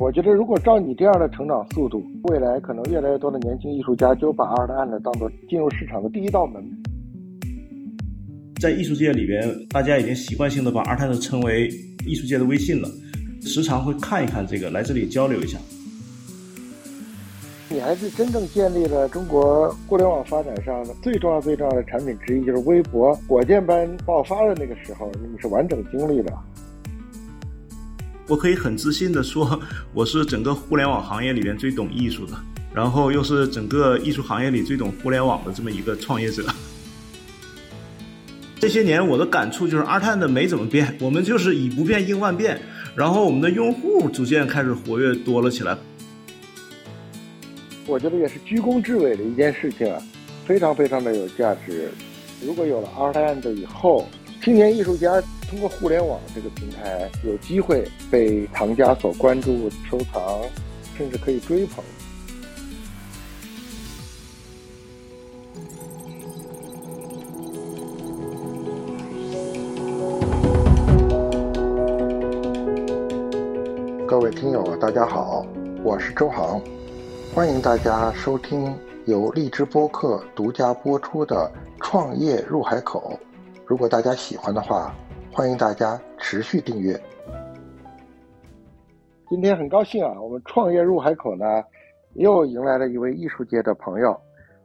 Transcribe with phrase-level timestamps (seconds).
[0.00, 6.64] 我觉得，如果照你这样的成长速度，未来可能越来越多的年轻艺术家就把 Art and 当做进入市场的第一道门。
[8.58, 11.68] 在艺术界里边，大家已经习惯性的把 Art and 称为
[12.06, 12.88] 艺术界的微信了，
[13.42, 15.58] 时常会看一看这个，来这里交流一下。
[17.68, 26.32] 你还是真正建立了中国互联网发展上的最重要、最重要的产品之一，就是微博火箭般爆发的那个时候，你是完整经历的。
[28.30, 29.60] 我可以很自信的说，
[29.92, 32.34] 我是整个互联网行业里边最懂艺术的，
[32.72, 36.44] 然后又是整个艺术行业里最懂互联网的这么一个创业者。
[38.60, 42.60] 这些年我的感触就是，二碳的没怎么变，我们就是以不变应万变，
[42.94, 45.76] 然后我们的用户逐渐开始活跃多了起来。
[47.88, 50.00] 我觉得也是居功至伟的一件事情啊，
[50.46, 51.90] 非常非常的有价值。
[52.46, 54.08] 如果有了 Art and 以后，
[54.40, 55.20] 青年艺术家。
[55.50, 60.38] 通过互联网这个平台，有机会被藏家所关注、收藏，
[60.96, 61.84] 甚至可以追捧。
[74.06, 75.44] 各位听友，大家好，
[75.82, 76.62] 我是周航，
[77.34, 78.72] 欢迎大家收听
[79.04, 81.50] 由荔枝播客独家播出的
[81.84, 83.18] 《创业入海口》。
[83.66, 84.94] 如果大家喜欢的话，
[85.32, 87.00] 欢迎大家持续订阅。
[89.28, 91.44] 今天很高兴啊，我们创业入海口呢，
[92.14, 94.20] 又迎来了一位艺术界的朋友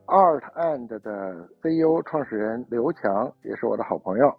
[0.07, 4.33] ，Art and 的 CEO 创始人刘强，也是我的好朋友。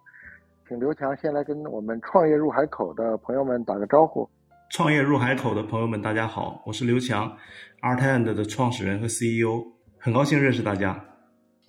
[0.67, 4.29] 请刘强先来跟我们创业入海口的朋友们打个招呼。
[4.69, 7.37] 创业入海口的朋友们，大家好，我是刘强
[7.81, 9.63] ，Art and 的创始人和 CEO，
[9.97, 11.05] 很高兴认识大家。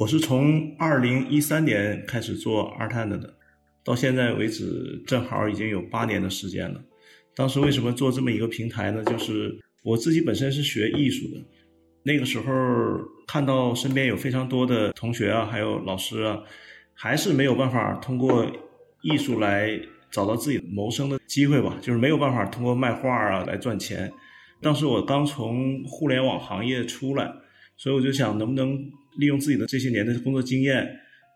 [0.00, 3.37] 我是从二零一三年开始做 Art and 的。
[3.88, 6.78] 到现在为止，正好已经有八年的时间了。
[7.34, 9.02] 当时为什么做这么一个平台呢？
[9.04, 11.40] 就是我自己本身是学艺术的，
[12.02, 12.44] 那个时候
[13.26, 16.38] 看到身边有非常多的同学啊，还有老师啊，
[16.92, 18.44] 还是没有办法通过
[19.00, 19.80] 艺术来
[20.10, 24.12] 找到自己谋生的机会吧，就是没有办法通过卖画啊来赚钱。
[24.60, 27.32] 当时我刚从互联网行业出来，
[27.78, 28.76] 所以我就想，能不能
[29.18, 30.86] 利用自己的这些年的工作经验，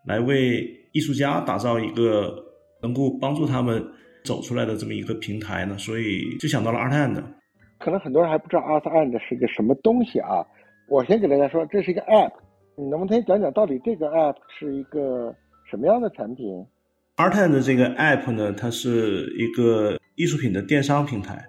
[0.07, 0.81] 来为。
[0.95, 2.37] 艺术家打造一个
[2.83, 3.83] 能够帮助他们
[4.25, 7.23] 走出来的这么一个平台呢，所以就想到了 Art and。
[7.79, 10.45] 可能很多人还不知道 Art and 是个什么东西啊，
[10.89, 12.33] 我先给大家说，这是一个 App，
[12.77, 15.35] 你能不能先讲讲到底这个 App 是一个
[15.71, 16.45] 什么样的产品
[17.17, 21.45] ？Art and 这个 App 呢，它是一个艺术品的电商平台，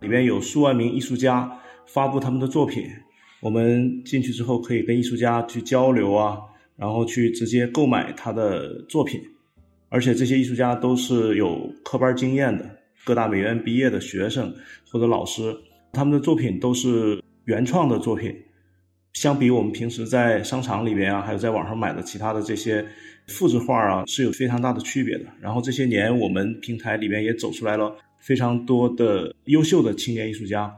[0.00, 1.50] 里面有数万名艺术家
[1.86, 2.84] 发布他们的作品，
[3.40, 6.38] 我们进去之后可以跟艺术家去交流啊。
[6.76, 9.20] 然后去直接购买他的作品，
[9.90, 12.64] 而且这些艺术家都是有科班经验的，
[13.04, 14.54] 各大美院毕业的学生
[14.90, 15.54] 或者老师，
[15.92, 18.32] 他们的作品都是原创的作品，
[19.14, 22.86] 相比我们平时在商场里边啊，还有在网上买的其他的这些
[23.26, 25.24] 复制画啊，是有非常大的区别的。
[25.40, 30.72] 然后这些年我们平台里边也走出来了非常多的优秀的青年艺术家，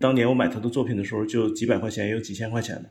[0.00, 2.90] 当年我买他的作品的时候就几百块钱，也有几千块钱的。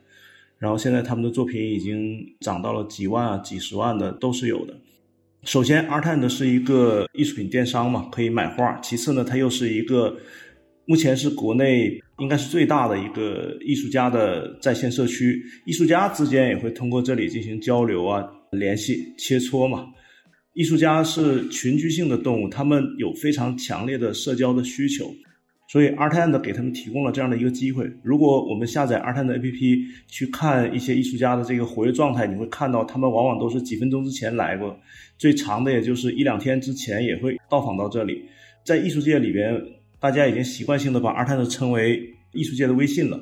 [0.58, 4.74] 然后现在他们的作品已经涨到了几万啊、几十万的都是有的。
[5.46, 8.80] 首先，Art and 是一个艺术品电商嘛，可以买画。
[8.82, 10.18] 其次呢，它又是一个
[10.86, 18.24] 目前是国内应该是最大的一个艺术家的在线社区，艺术家之间也会通过这里进行交流啊、
[18.54, 19.86] 联系、切磋嘛。
[20.54, 25.14] 艺术家是群居性的动物，他们有非常强烈的社交的需求。
[25.76, 27.86] 所以，Art and 给他们提供了这样的一个机会。
[28.02, 34.80] 如果我们下载 Art and APP 去看一些艺术家的这个活跃状态，你会看到他们往往都是几分钟之前来过，
[35.18, 38.24] 最长的也就是一两天之前也会到访到这里。
[38.64, 39.62] 在艺术界里边，
[40.00, 43.20] 大家已经习惯性的把 Art and 称为艺术界的微信了，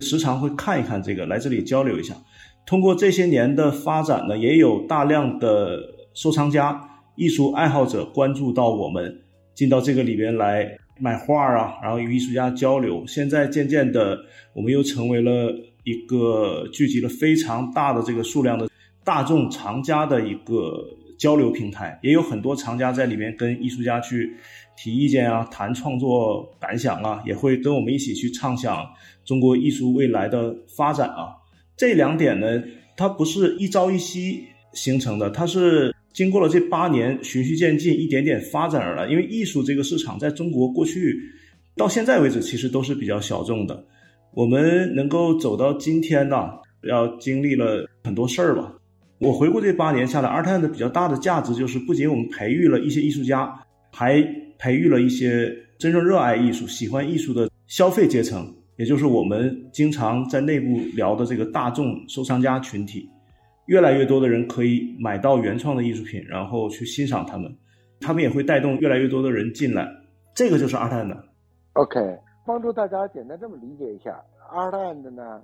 [0.00, 2.16] 时常会看一看这个，来这里交流一下。
[2.66, 5.78] 通过这些年的发展呢，也有大量的
[6.14, 6.80] 收藏家、
[7.14, 9.22] 艺术爱好者关注到我们，
[9.54, 10.76] 进到这个里边来。
[11.02, 13.04] 买画啊，然后与艺术家交流。
[13.08, 14.16] 现在渐渐的，
[14.52, 18.70] 我们又成为了一个聚集了非常大的这个数量的
[19.02, 20.86] 大众藏家的一个
[21.18, 21.98] 交流平台。
[22.04, 24.32] 也有很多藏家在里面跟艺术家去
[24.76, 28.86] 提意见啊，谈创作感想啊，也会跟我们一起去畅想
[29.24, 31.34] 中国艺术未来的发展啊。
[31.76, 32.62] 这两点呢，
[32.96, 35.91] 它不是一朝一夕形成的，它是。
[36.12, 39.06] 经过了这八年循序渐进，一点点发展而来。
[39.08, 41.18] 因为艺术这个市场在中国过去
[41.76, 43.84] 到现在为止，其实都是比较小众的。
[44.34, 46.50] 我们能够走到今天呢，
[46.88, 48.72] 要经历了很多事儿吧。
[49.18, 53.52] 我回顾这八年下来，Art and 比较大的价值就是，不仅我们培育了一些艺术家，
[53.92, 54.22] 还
[54.58, 63.08] 培育了一些真正热爱艺术、喜欢艺术的消费阶层，也就是我们经常在内部聊的这个大众收藏家群体，
[63.66, 67.54] 越来越多的人可以买到原创的艺术品，然后去欣赏他们，
[68.00, 69.88] 他们也会带动越来越多的人进来，
[70.34, 71.16] 这个就是 Art and。
[71.74, 74.20] OK，帮助大家简单这么理解一下
[74.52, 75.42] ，Art and 呢，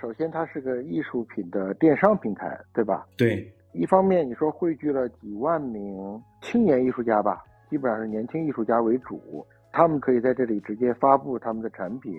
[0.00, 3.06] 首先它是个艺术品的电商平台，对吧？
[3.16, 3.52] 对。
[3.74, 9.46] 一方面你说汇聚了几万名青年艺术家吧，基本上是年轻艺术家为主。
[9.70, 12.12] 他们可以在这里直接发布他们的产品，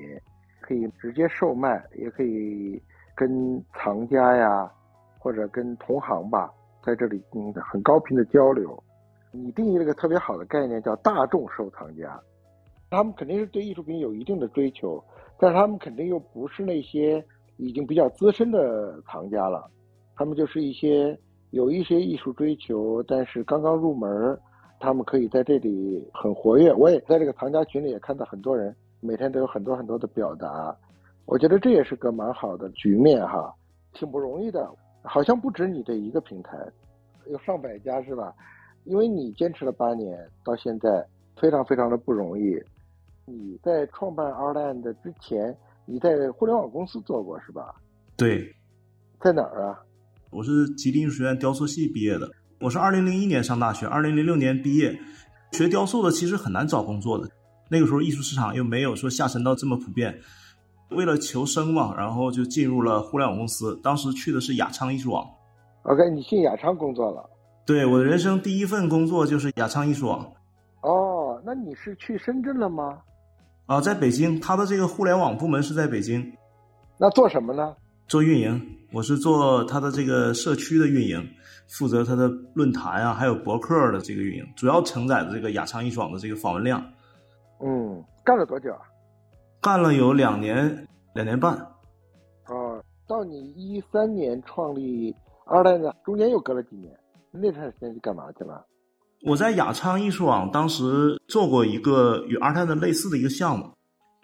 [0.62, 2.82] 可以直接售卖，也可以
[3.16, 4.72] 跟藏家呀，
[5.20, 6.52] 或者跟同行吧，
[6.84, 8.82] 在这里进行很高频的交流。
[9.32, 12.20] 你定义了个特别好的概念，叫大众收藏家。
[12.90, 15.04] 他们肯定是对艺术品有一定的追求，
[15.38, 17.24] 但是他们肯定又不是那些
[17.58, 19.70] 已经比较资深的藏家了，
[20.16, 21.16] 他们就是一些
[21.52, 24.36] 有一些艺术追求，但是刚刚入门。
[24.82, 30.74] 他们可以在这里很活跃，我也在这个藏家群里也看到很多人，每天都有很多很多的表达，
[31.26, 33.54] 我觉得这也是个蛮好的局面哈，
[33.92, 34.72] 挺不容易的，
[35.02, 36.58] 好像不止你这一个平台，
[37.28, 38.34] 有上百家是吧？
[38.86, 41.06] 因为你坚持了八年到现在，
[41.40, 42.58] 非常非常的不容易。
[43.26, 45.56] 你在创办 Artland 之前，
[45.86, 47.76] 你在互联网公司做过是吧？
[48.18, 48.56] 对，
[49.20, 49.80] 在哪儿啊？
[50.32, 52.30] 我是吉林艺术学院雕塑系毕业的。
[52.60, 55.00] 我是二零零一年上大学，二零零六年毕业。
[55.52, 57.30] 学雕塑的其实很难找工作的，
[57.70, 60.20] 那个时候艺术市场又没有说下沉到这么普遍。
[60.90, 63.80] 为了求生嘛，然后就进入了互联网公司。
[63.84, 65.28] 当时去的是雅昌艺术网。
[65.84, 67.30] OK，你进雅昌工作了？
[67.66, 70.20] 对，我的人生第一份工作就是雅昌艺术网。
[70.82, 73.00] 哦，那你是去深圳了吗？
[73.68, 76.34] 啊，在北京，他的这个互联网部门是在北京。
[76.98, 77.76] 那做什么呢？
[78.08, 78.60] 做运营，
[78.92, 81.24] 我是做他的这个社区的运营，
[81.68, 86.84] 负责他的论坛啊，还有博客的这个运营，主要承载的这个雅昌艺术网的这个访问量。
[87.62, 88.82] 嗯，干了多久啊？
[89.62, 91.54] 干了有两年，两年半。
[91.54, 95.14] 啊，到你一三年创立
[95.46, 96.98] 二代呢，中间又隔了几年，
[97.32, 98.66] 那段时间是干嘛去了？
[99.26, 103.70] 我在雅昌艺术网当时做过一个与二代的类似的一个项目，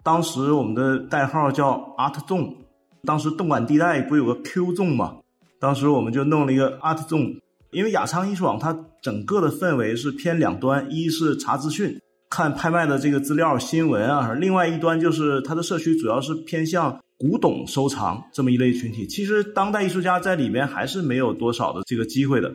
[0.02, 2.56] 当时我们的代号叫 Art Zone。
[3.04, 5.18] 当时动感地带不有个 Q Zone 嘛？
[5.60, 7.40] 当时我们就弄了一个 Art Zone，
[7.70, 12.00] 因为雅昌艺术网它整个的氛围是偏两端，一是查资讯、
[12.36, 19.06] 看拍卖的这个资料、新闻啊，另外一端就是它的社区主要是偏向古董收藏这么一类群体。
[19.06, 22.54] 其实当代艺术家在里面还是没有多少的这个机会的。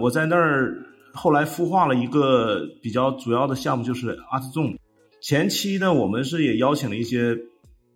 [0.00, 0.76] 我在那儿
[1.12, 4.76] 后来孵化了一个比较主要的项目，就是 Art Zone。
[5.20, 7.38] 前期呢，我们是也邀请了一些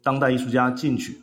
[0.05, 1.19] 当代艺术家进去。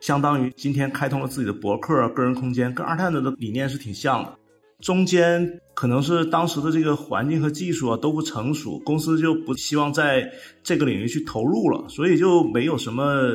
[0.00, 4.34] 相当于今天开通了自己的博客、个人空间，跟二探的的理念是挺像的。
[4.82, 10.30] 中间可能是当时的这个环境和技术啊都不成熟，公司就不希望在
[10.62, 13.30] 这个领域去投入了，所以就没有什么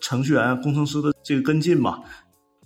[0.00, 2.00] 程序员、工程师的这个跟进嘛。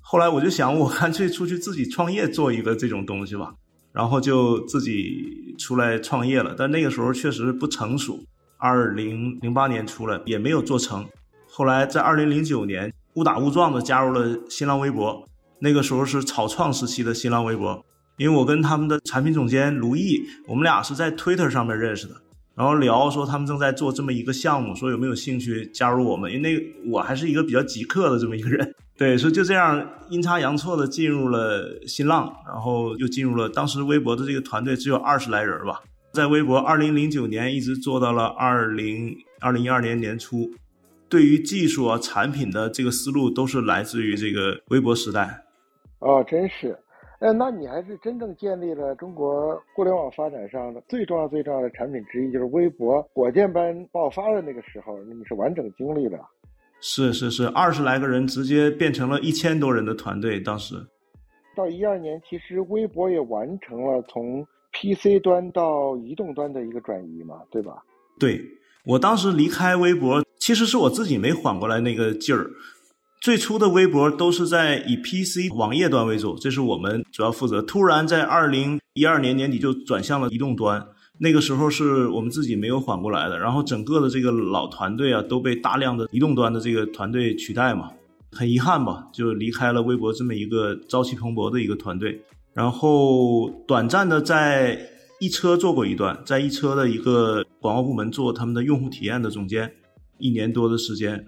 [0.00, 3.52] 后来我就想，我干脆出去自己创业做一个这种东西吧，
[3.92, 6.54] 然后就自己出来创业了。
[6.56, 8.18] 但那个时候确实不成熟，
[8.56, 11.04] 二零零八年出来也没有做成。
[11.50, 12.92] 后来在二零零九年。
[13.14, 15.28] 误打误撞的加入了新浪微博，
[15.58, 17.84] 那个时候是草创时期的新浪微博，
[18.16, 22.14] 因为我跟他们的产品总监卢毅，我们俩是在 Twitter 上面认识的，
[22.54, 35.80] 然后聊说他们正在做这么一个项目，说有没有兴趣加入我们，因为那我还是一个比较极客的这么一个人， 对，所以就这样阴差阳错的进入了新浪，然后又进入了当时微博的这个团队只有二十来人吧，
[36.12, 40.50] 在微博二零零九年一直做到了二零二零一二年年初。
[41.08, 45.44] 对于技术啊、产品的这个思路，都是来自于这个微博时代。
[45.98, 46.74] 哦，真是，
[47.22, 56.18] 哎，那你还是真正建立了中国互联网发展上的最重要、最重要的产品之一，就是微博火箭般爆发的那个时候，你是完整经历的。
[56.80, 60.40] 是是是，二十来个人直接变成了一千多人的团队。
[60.40, 60.74] 当时
[61.54, 67.84] 到一二年，其实微博也完成了从 PC 端到移动端的一个转移嘛，对吧？
[68.18, 68.40] 对。
[68.84, 72.50] 我当时离开微博，其实是我自己没缓过来那个劲儿。
[73.22, 77.62] 最初的微博都是在以 PC 网页端为主，这是我们主要负责。
[77.62, 80.84] 突然在二零一二年年底就转向了移动端，
[81.18, 83.38] 那个时候是我们自己没有缓过来的。
[83.38, 87.92] 然后整个的这个老团队啊，都被大量的移动端的这个团队取代嘛，
[88.32, 92.20] 很遗憾吧，就离开了微博这么一个朝气蓬勃的一个团队。
[92.52, 94.88] 然后短暂的在。
[95.20, 99.72] 一车做过一段，在一车的一个广告部门做他们的用户体验的总监，
[100.18, 101.24] 一年多的时间。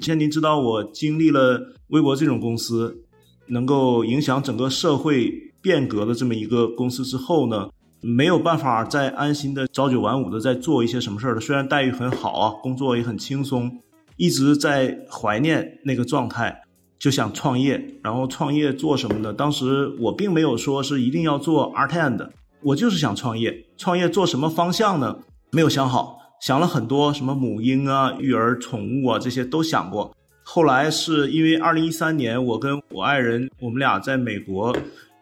[0.00, 3.04] 现在您知道我经历了微博这种公司，
[3.48, 7.68] 能够影响整个社会变革的这么一个公司之后呢，
[8.00, 11.40] 没有办法再安心的朝九晚五的在做一些什么事儿了。
[11.40, 13.70] 虽然待遇很好啊，工作也很轻松，
[14.16, 16.62] 一直在怀念那个状态，
[16.98, 17.98] 就想创业。
[18.02, 19.32] 然后创业做什么呢？
[19.32, 22.28] 当时我并没有说是一定要做 art and，
[22.62, 23.66] 我就是想创业。
[23.76, 25.18] 创业做什么方向呢？
[25.50, 30.14] 没有想好，想了很多，什么母婴啊、育儿、宠物啊这些都想过。
[30.44, 34.74] 后来是因为二零一三年，我跟我爱人，我们俩在美国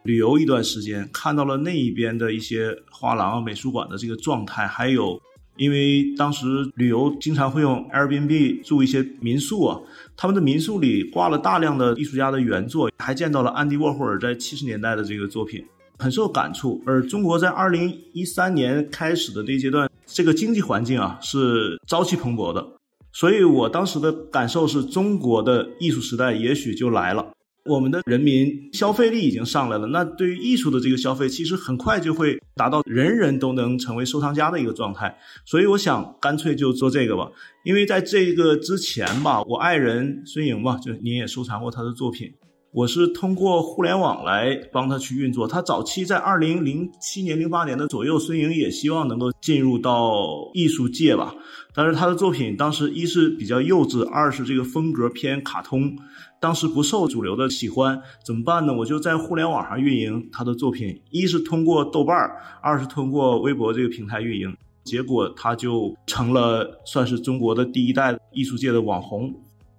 [0.04, 5.20] 旅游一段时间，看到了那一边的一些画廊、美术馆的这个状态，还有
[5.56, 6.46] 因为当时
[6.76, 9.80] 旅游经常会用 Airbnb 住一些民宿啊，
[10.16, 15.64] 他们的民宿里挂了大量的艺术家的原作，还见到了安迪沃霍尔在七十年代的这个作品，
[15.98, 16.82] 很受感触。
[16.86, 22.66] 而中国在二零一三年开始的这阶段，这个经济环境啊是朝气蓬勃的。
[23.12, 27.32] 所以我当时的感受是，中国的艺术时代也许就来了。
[27.64, 35.18] 我们的人民消费力已经上来了，那对于艺术的这个消费，其实很快就会达到人人都能成为收藏家的一个状态。
[35.44, 37.28] 所以我想，干脆就做这个吧。
[37.64, 42.32] 因为在这个之前吧，我爱人孙颖吧，就您也收藏过他的作品。
[42.76, 45.48] 我是通过互联网来帮他去运作。
[45.48, 50.12] 他早期在二零零七年、零八年的左右，孙颖也希望能够进入到
[50.52, 51.34] 艺术界吧。
[51.72, 55.90] 但是他的作品当时一是比较幼稚，二是这个风格偏卡通，
[56.38, 57.98] 当时不受主流的喜欢。
[58.22, 58.74] 怎么办呢？
[58.74, 62.30] 我就在互联网上运营他的作品，一是通过豆瓣
[62.60, 64.54] 二是通过微博这个平台运营。
[64.84, 69.32] 结果他就成了算是中国的第一代艺术界的网红，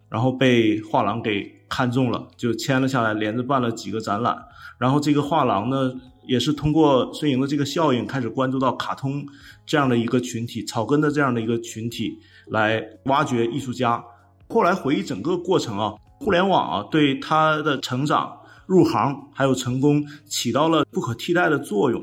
[0.10, 1.56] 然后被画廊给。
[1.70, 4.38] 看中了，就签了下来，连着办了几个展览。
[4.78, 5.92] 然后这个画廊呢，
[6.28, 9.26] 也是通过孙莹的这个效应，开始关注到卡通
[9.66, 14.04] 这样的一个群体，草根的这样的一个群体，来挖掘艺术家。
[14.50, 22.02] 后来回忆整个过程啊，互联网啊，对他的成长、入行还有成功，起到了不可替代的作用。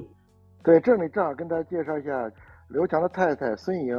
[0.63, 2.31] 对，这里正好跟大家介绍一下
[2.69, 3.97] 刘强的太太孙莹，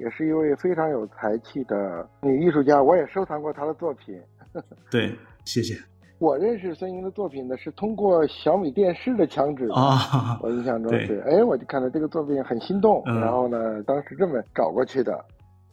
[0.00, 4.18] 也是一位非常有才气的女艺术家，我也收藏过她的作品。
[4.90, 5.74] 对，谢谢。
[6.18, 10.38] 我认识孙莹的作品呢，是通过小米电视的墙纸啊。
[10.42, 15.22] 我印象中是，哎，我就看到这个作品很心动，然后呢，当时这么找过去的。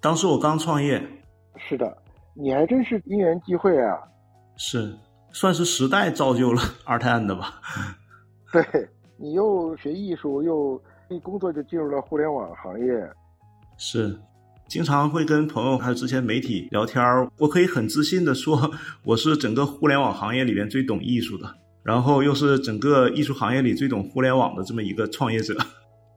[0.01, 1.01] 当时我刚创业。
[1.55, 1.97] 是的，
[2.35, 3.97] 你还真是因缘际会啊。
[4.57, 4.93] 是，
[5.31, 7.61] 算是时代造就了 Art and 吧。
[8.51, 8.63] 对
[9.15, 13.09] 你又学艺术，又一工作就进入了互联网行业。
[13.77, 14.19] 是。
[14.67, 18.71] 经常会跟朋友还有之前媒体聊天儿我可以很自信的说，
[19.05, 25.55] 我是整个互联网行业里边最懂艺术的，然后又是整个艺术行业里最懂互联网的这么一个创业者。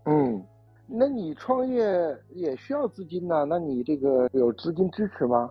[0.06, 0.42] 嗯，
[0.88, 1.84] 那你创业
[2.34, 3.44] 也需要资金呐？
[3.46, 5.50] 那你这个有资金支持吗？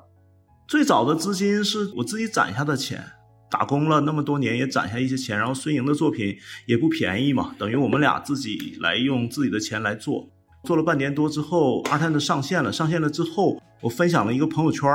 [0.67, 3.03] 最早的资金是我自己攒下的钱，
[3.51, 6.35] 打工了那么多年也攒下一些钱，然后孙莹的作品
[6.65, 10.27] 也不便宜嘛，等于我们俩自己来用自己的钱来做。
[10.65, 12.72] 做了半年多之后，二探的上线了。
[12.72, 14.89] 上线了之后，我分享了一个朋友圈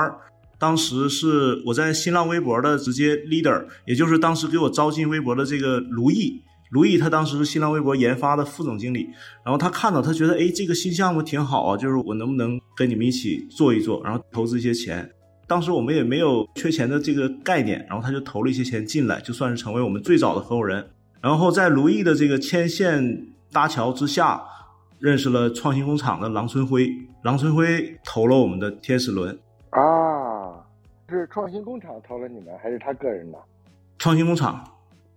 [0.59, 6.43] 当时是我在新浪微博的直接 leader，也就是当时给我招进微博的这个卢毅。
[6.71, 9.09] 卢毅他当时是新浪微博研发的副总经理。
[9.43, 15.11] 然后他看到，他觉得哎，这个新项目挺好啊，就是我能不能跟你们一起做一做，然后投资一些钱。
[15.47, 20.91] 当时我们也没有缺钱的这个概念，然后他就投了一些钱进来，就算是成为我们最早的合伙人。
[21.23, 24.43] 然后在卢毅的这个牵线搭桥之下。
[25.00, 26.87] 认识了创新工厂的郎春辉，
[27.23, 29.37] 郎春辉投了我们的天使轮
[29.71, 30.62] 啊，
[31.09, 33.38] 是创新工厂投了你们，还是他个人的？
[33.99, 34.62] 创新工厂。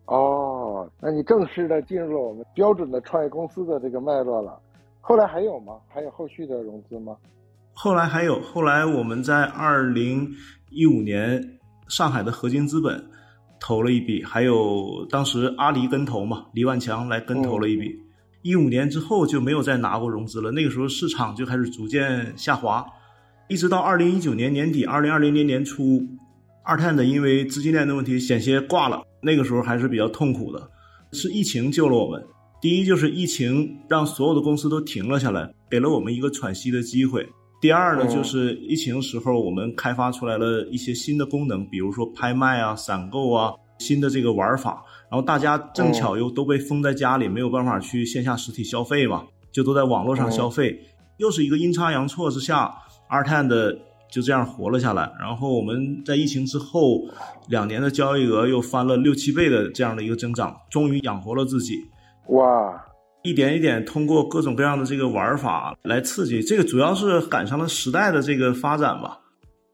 [0.05, 4.57] 哦，那你正式的进入了我们标准的创业公司的这个脉络了。
[5.01, 5.75] 后来还有吗？
[5.89, 7.17] 还有后续的融资吗？
[7.73, 10.29] 后来还有，后来我们在二零
[10.69, 11.59] 一五年
[11.89, 13.03] 上海的合金资本
[13.59, 17.99] 投了一笔，还有当时阿里跟投嘛，李万强来跟投了一笔。
[18.43, 22.85] 一五年之后就没有再拿过融资了，那个时候市场就开始逐渐下滑，
[23.47, 26.05] 一直到二零一九年年底、二零二零年年初，
[26.63, 30.69] 二探的因为资金链的问题险些挂了，那个时候还是比较痛苦的，
[31.13, 32.21] 是疫情救了我们。
[32.61, 37.25] 第一就是疫情让所有的公司都停了下来，给了我们一个喘息的机会。
[37.61, 43.53] 第二呢，就是疫情时候我们开发出来了一些新的功能，比如说拍卖啊、散购啊。
[43.79, 44.81] 新的这个玩法，
[45.13, 50.75] 然后大家正巧又都被封在家里，没有办法去线下实体消费嘛，就都在网络上消费，
[51.17, 52.73] 又是一个阴差阳错之下
[53.11, 53.77] ，Art and
[54.11, 55.11] 就这样活了下来。
[55.19, 57.03] 然后我们在疫情之后
[57.47, 61.75] 两年的交易额又翻了六七倍的这样的一个增长，终于养活了自己。
[62.29, 62.83] 哇，
[63.21, 69.19] 一点一点通过各种各样的这个玩法来刺激，这个主要是赶上了时代的这个发展吧。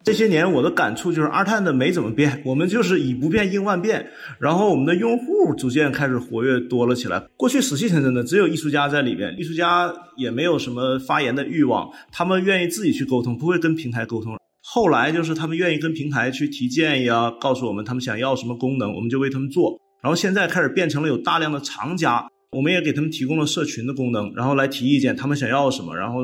[0.02, 7.20] 这些年我的感触就是二碳的没怎么变，我们就是以不变应万变，然后我们的用户逐渐开始活跃多了起来。
[7.36, 14.38] 过去死气沉沉的，只有艺术家在里边，艺术家也没有什么发言的欲望，他们愿意自己去沟通，不会跟平台沟通。
[14.64, 19.78] 后来就是他们愿意跟平台去提建议啊，告诉我们他们想要什么功能，我们就为他们做。
[20.02, 26.22] 然后现在开始变成了有大量的藏家，我们也给他们提供了社群的功能，然后来提意见，他们想要什么，然后。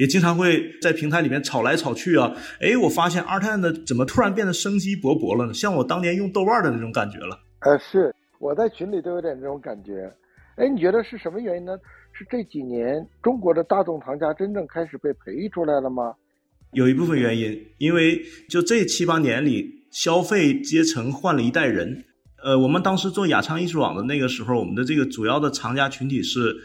[0.00, 2.34] 也经常会在平台里面吵来吵去啊！
[2.58, 5.52] 哎，我发现二碳的怎么突然变得生机勃勃了呢？
[5.52, 7.38] 像我当年用豆瓣的那种感觉了。
[7.58, 10.10] 呃，是我在群里都有点这种感觉。
[10.56, 11.76] 哎，你觉得是什么原因呢？
[12.12, 16.14] 是这几年中国的大众藏家真正开始被培育出来了吗？
[16.72, 22.06] 有一部分原因，因为就这七八年里，消费阶层换了一代人。
[22.42, 26.56] 呃，我们当时做雅昌艺术网的那个时候，我们的这个主要的藏家群体是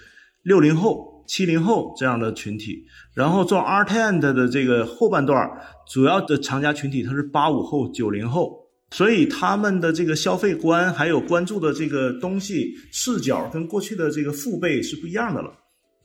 [0.42, 1.14] 六零后。
[1.28, 5.50] 七零后这样的群体，然后做 Art and 的这个后半段，
[5.88, 8.58] 主要的藏家群体他是八五后、九零后，
[8.92, 15.54] 所以他们的这个消费观还有关注的这个东西视角跟过去的这个父辈是不一样的了。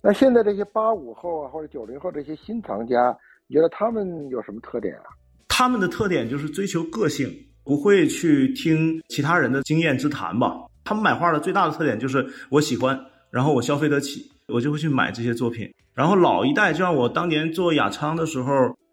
[0.02, 3.14] 那现在这些八五后啊或者九零后这些新藏家，
[3.46, 5.04] 你觉得他们有什么特点啊？
[5.48, 7.30] 他们的特点就是追求个性，
[7.64, 10.54] 不会去听其他人的经验之谈吧。
[10.84, 12.98] 他们买画的最大的特点就是我喜欢，
[13.30, 14.24] 然后我消费得起。
[14.52, 18.52] 我就会去买这些作品，然后老一代就像我当年做雅昌的时候，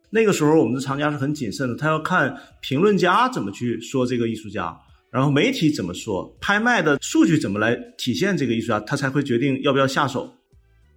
[0.09, 4.77] 那个时候我们的藏家是很谨慎的，他要看评论家怎么去说这个艺术家，
[5.11, 10.29] 然后媒体怎么说，拍卖的数据怎么来体现这个艺术家，他才会决定要不要下手。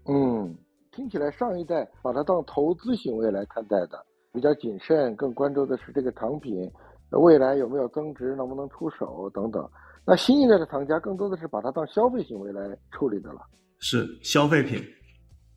[0.06, 0.54] 嗯，
[0.92, 6.70] 听起来上一代把它当投资行为来看待的，比较谨慎，更关注的是这个藏品
[7.10, 9.68] 未来有没有增值，能不能出手等等。
[10.06, 13.40] 那新一代的藏家更多的是把它当消费行为来处理的了。
[13.80, 14.82] 是消费品，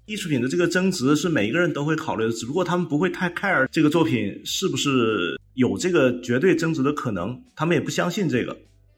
[0.05, 8.53] 艺术品的这个增值是每一个人都会考虑的，只不过他们不会太 care 这个作品是不是有这个绝对增值的可能，他们也不相信这个。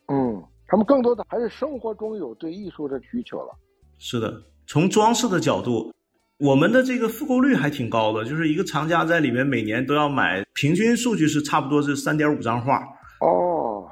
[0.08, 3.50] 嗯，他们更多的还是生活中有对艺术的需求了。
[3.98, 5.92] 是的，从装饰的角度，
[6.40, 12.78] 我们的这个复购率还挺高的，就是一个藏家在里面每年都要买，平均数据是差不多是三点五张画。
[13.22, 13.90] 哦，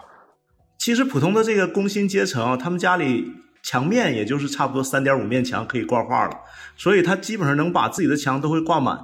[0.78, 3.43] 其实普通的这个工薪阶层，他们家里。
[3.64, 6.38] 墙面也就是差不多三点五面墙可以挂画了，
[6.78, 9.00] 所以他基本上能把自己的墙都会挂满。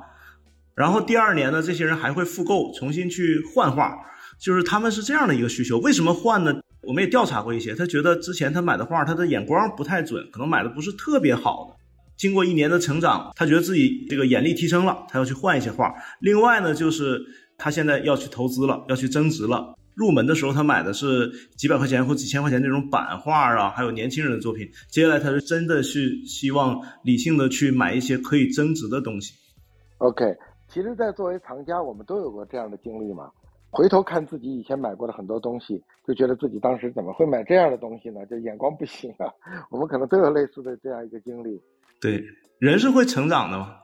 [0.75, 3.97] 然后第二年呢，这些人还会复购，重新去换画，
[4.39, 5.79] 就是他们是这样的一个需求。
[5.79, 6.53] 为什么换呢？
[6.83, 11.75] 我们也调查过一些，他觉得之前他买的画，他的眼光不太准，可能买的不是特别好的。
[12.17, 15.93] 经过一年的成长，他觉得自己这个眼力提升了，他要去换一些画。
[16.19, 17.21] 另外呢，就是
[17.57, 19.73] 他现在要去投资了，要去增值了。
[19.99, 24.65] 入门的时候，他买的是几百块钱或几千块钱那种版画啊，还有年轻人的作品。
[24.89, 29.33] 接下来，他是真的是希望理性的去买一些可以增值的东西。
[29.97, 30.33] OK，
[30.69, 33.29] 其实，在作为藏家，我们都有过这样的经历嘛。
[33.71, 38.25] 回头看自己以前买过的很多东西，就觉得自己当时怎么会买这样的东西呢？
[38.27, 39.27] 就眼光不行啊。
[39.69, 41.61] 我们可能都有类似的这样一个经历。
[41.99, 42.23] 对，
[42.57, 43.75] 人是会成长的嘛。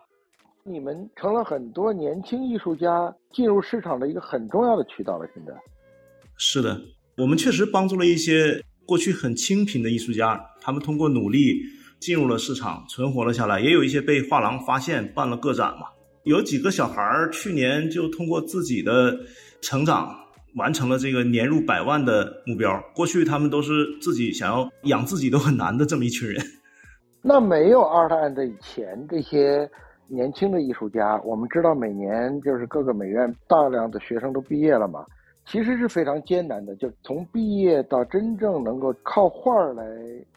[0.63, 5.53] 你们成了很多年轻艺术家进入市场的一个很重要的渠道了，现在。
[6.37, 6.81] 是的，
[7.17, 11.61] 我们确实帮助了一些过去很清贫的艺术家，他们通过努力
[11.99, 13.59] 进入了市场，存活了下来。
[13.59, 15.87] 也有一些被画廊发现办了个展嘛。
[16.23, 19.15] 有几个小孩儿去年就通过自己的
[19.61, 20.15] 成长
[20.55, 22.83] 完成了这个年入百万的目标。
[22.95, 26.43] 过去他们都是自己想要养自己都很难的这么一群人。
[27.21, 29.69] 那没有二战的以前这些
[30.07, 35.05] 年轻的艺术家，我们知道每年就是各个美院大量的学生都毕业了嘛。
[35.45, 39.85] 其实是非常艰难的，就从毕业到真正能够靠画来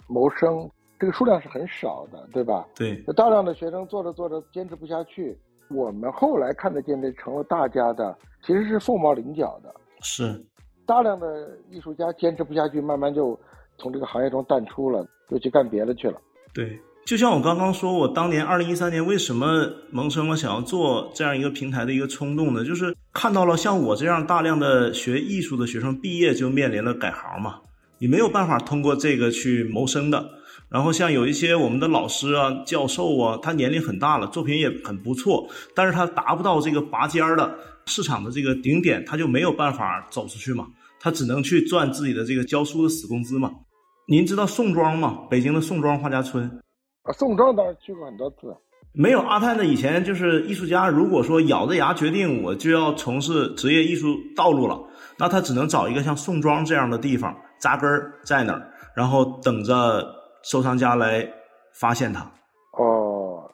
[0.07, 2.67] 谋生，这个数量是很少的，对吧？
[2.75, 5.37] 对，大量的学生做着做着坚持不下去，
[5.71, 9.75] 我们后来看得见的成了大家的，其实是凤毛麟角的。
[10.01, 10.45] 是，
[10.87, 13.39] 大量的艺术家坚持不下去，慢慢就
[13.79, 16.21] 从这个行业中淡出了，就去干别的去了。
[16.53, 16.79] 对。
[17.09, 22.63] 就像我刚刚说，我当年二零一三年为什么萌生了想要做这样一个平台的一个冲动呢？
[22.63, 27.61] 就是看到了像我这样大量的学艺术的学生毕业就面临了改行嘛，
[27.99, 30.23] 你没有办法通过这个去谋生的。
[30.69, 37.55] 然后像有一些我们的老师啊、教授啊，他年龄很大了，作品也很不错，但是他达不到这个拔尖儿的
[37.87, 40.67] 市场的这个顶点，他就没有办法走出去嘛，
[41.01, 43.51] 他只能去赚自己的这个教书的死工资嘛。
[44.07, 45.21] 您知道宋庄吗？
[45.31, 46.61] 北京的宋庄画家村。
[47.13, 48.55] 宋庄倒是去过很多次，
[48.93, 50.89] 没有阿泰的以前就是艺术家。
[50.89, 54.79] 如果说咬着牙决定我就要从事职业艺术道路了，
[55.19, 57.91] 那他只能找一个像宋庄这样的地方扎根
[58.25, 60.05] 在那儿，然后等着
[60.43, 61.29] 收藏家来
[61.75, 62.21] 发现他。
[62.79, 63.51] 哦，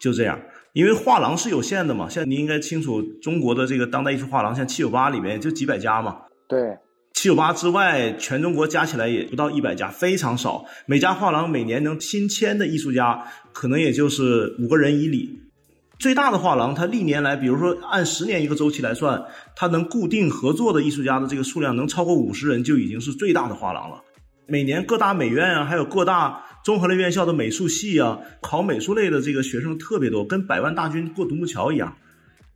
[0.00, 0.38] 就这样。
[0.72, 6.22] 因为画廊是有限的嘛，像你应该清楚，中国的这个当代艺术画廊，像七九八里面就几百家嘛。
[6.48, 6.78] 对，
[7.14, 10.64] 七九八之外，全中国加起来也不到一百家，非常少。
[10.86, 13.22] 每家画廊每年能新签的艺术家，
[13.52, 15.38] 可能也就是五个人以里。
[15.98, 19.22] 最大的画廊，它历年来，比如说按十年一个周期来算，
[19.54, 24.02] 它能固定合作的艺术家的这个数量能超过五十人，就已经是最大的画廊了。
[24.46, 31.96] 每年各大美院啊，还有各大综合类院校的美术系啊，考美术类的这个学生特别多，跟百万大军过独木桥一样。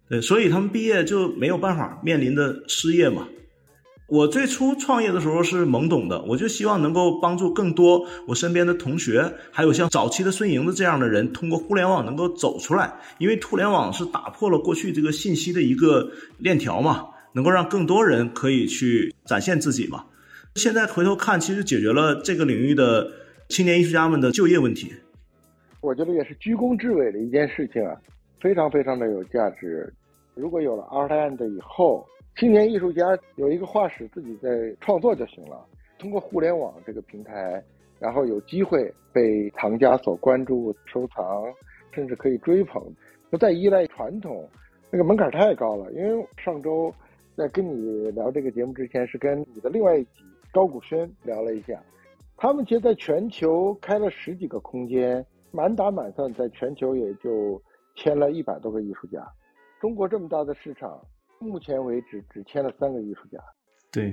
[0.09, 3.29] 对，所以他们毕业就没有办法面临的失业嘛。
[4.09, 12.95] 我最初创业的时候是懵懂的，我就希望能够帮助更多我身边的同学，还有像早期的孙莹的这样的人，通过互联网能够走出来。
[13.19, 20.05] 因为互联网是打破了过去这个信息的一个链条嘛，能够让更多人可以去展现自己嘛。
[20.55, 23.11] 现在回头看，其实解决了这个领域的
[23.49, 24.93] 青年艺术家们的就业问题。
[25.81, 27.97] 我觉得也是居功至伟的一件事情啊，
[28.41, 29.93] 非常非常的有价值。
[30.37, 32.07] 如果有了 Art and 以后。
[32.37, 35.65] 青年艺术家有一个画室，自己在创作就行了。
[35.99, 37.65] 通过互联网这个平台，
[37.99, 41.45] 然后有机会被藏家所关注、收藏，
[41.93, 42.83] 甚至可以追捧，
[43.31, 44.47] 不再依赖传统，
[44.91, 45.91] 那个门槛太高了。
[45.93, 46.93] 因为上周
[47.35, 50.23] 在跟你聊这个节目之前，是跟你的另外一集
[50.53, 51.83] 高古轩聊了一下，
[52.37, 57.59] 他们其实在全球开了十几个空间，满打满算在全球也就
[57.95, 59.27] 签了一百多个艺术家。
[59.81, 61.01] 中国这么大的市场。
[61.39, 63.39] 目前为止只签了三个艺术家。
[63.93, 64.11] 对，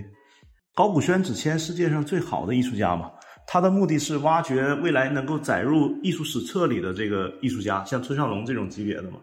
[0.75, 3.11] 高古轩只签世界上最好的艺术家嘛。
[3.45, 9.19] 他的目的是挖掘未来能够载入艺术史册里的这个艺术家，像村上龙这种级别的嘛。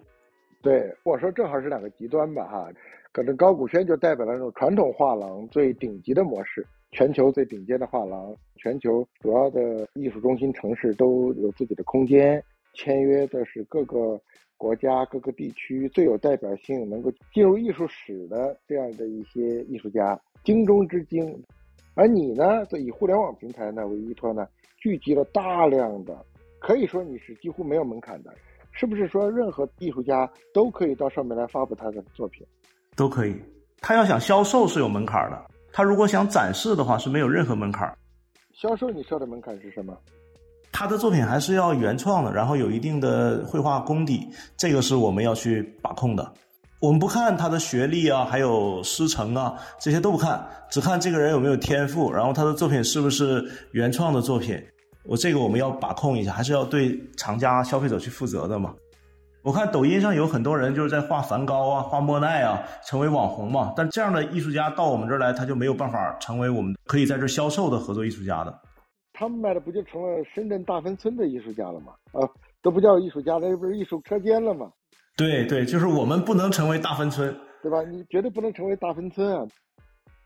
[0.60, 2.68] 对，我说正好是两个极端吧哈。
[3.12, 12.42] 可能高古轩就代表了那种传统画廊最顶级的模式，全球最顶尖的画廊，全球主要的艺术中心城市都有自己的空间，
[12.74, 14.20] 签约的是各个。
[14.60, 21.42] 国家各个地区最有代表性、能够进入艺术史的这样的一些艺术家，精中之精。
[21.94, 24.46] 而你呢，以互联网平台呢为依托呢，
[24.76, 26.14] 聚集了大量的，
[26.58, 28.34] 可以说你是几乎没有门槛的，
[28.70, 32.46] 是不是说任何艺术家都可以到上面来发布他的作品？
[32.94, 33.34] 都可以。
[33.80, 35.42] 他要想销售是有门槛的，
[35.72, 37.90] 他如果想展示的话是没有任何门槛。
[38.52, 39.98] 销售你设的门槛是什么？
[40.80, 46.32] 他的作品还是要原创的，然后有一定的绘画功底，这个是我们要去把控的。
[46.80, 54.58] 我们不看他的学历啊，还有师承啊，这些都不看，只看这个人有没有天赋，然后他的作品是不是原创的作品。
[55.04, 58.72] 我这个我们要把控一下，还是要对厂家、消费者去负责的嘛。
[59.42, 63.74] 我看抖音上有很多人就是在画梵高啊、画莫奈啊，成为网红嘛。
[63.76, 68.58] 但这样的艺术家到我们这儿来，他就没有办法成为我们可以在这销售的合作艺术家的。
[69.20, 71.92] 他们卖的不就成了深圳大芬村的艺术家了吗？
[72.12, 72.24] 啊，
[72.62, 74.72] 都不叫艺术家，那不是艺术车间了吗？
[75.14, 77.82] 对对，就是我们不能成为大芬村，对吧？
[77.82, 79.46] 你绝对不能成为大芬村啊！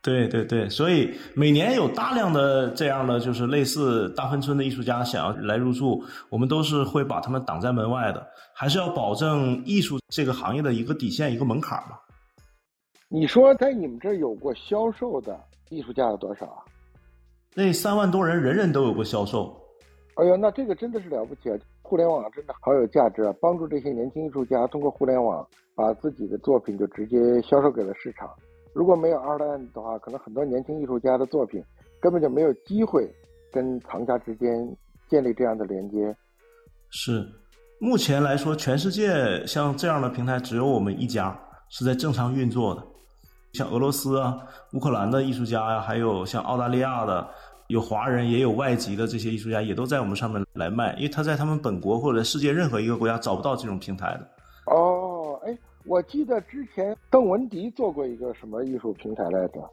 [0.01, 11.99] 对对对，所以每年有大量的这样的就是类似大芬村的艺术家想要来入驻，我们都是会把他们挡在门外的，还是要保证艺术这个行业的一个底线、一个门槛嘛。
[13.09, 15.37] 你说在你们这儿有过销售的
[15.71, 16.63] 艺术家有多少啊？
[17.57, 19.57] 那三万多人，人人都有过销售。
[20.17, 21.59] 哎呀，那这个真的是了不起啊！
[21.83, 28.29] 互联网真的好有价值啊，帮助这些年轻艺术家通过互联网把自己的作品就直接销售给了市场。
[28.73, 31.63] 如果没有 Art and 的话，可能很多年轻艺术家的作品
[32.01, 33.09] 根本就没有机会
[33.53, 34.77] 跟藏家之间
[35.09, 36.17] 建立这样的连接。
[36.91, 37.25] 是，
[37.81, 41.37] 目前来说，全世界像这样的平台只有我们一家
[41.71, 42.85] 是在正常运作的。
[43.55, 44.37] 像俄罗斯啊、
[44.73, 47.25] 乌克兰的艺术家呀，还有像澳大利亚的，
[47.69, 54.29] 有华人也有外籍的这些艺术家，也都在我们上面来卖，因为他在他们本国或者世界任何一个国家找不到这种平台的。
[54.75, 59.71] 哦，哎，我记得之前邓文迪做过一个什么艺术平台来着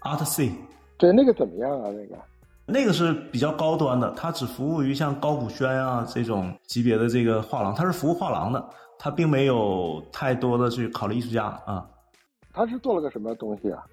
[0.00, 0.50] ？ArtC。
[0.98, 1.88] 对，那个怎么样啊？
[1.90, 2.18] 那个？
[2.66, 11.86] 那个是比较高端的，它只服务于像高古轩啊这种级别的这个画廊，它是服务画廊的，它并没有太多的去考虑艺术家啊。
[12.52, 13.84] 他是做了个什么东西啊？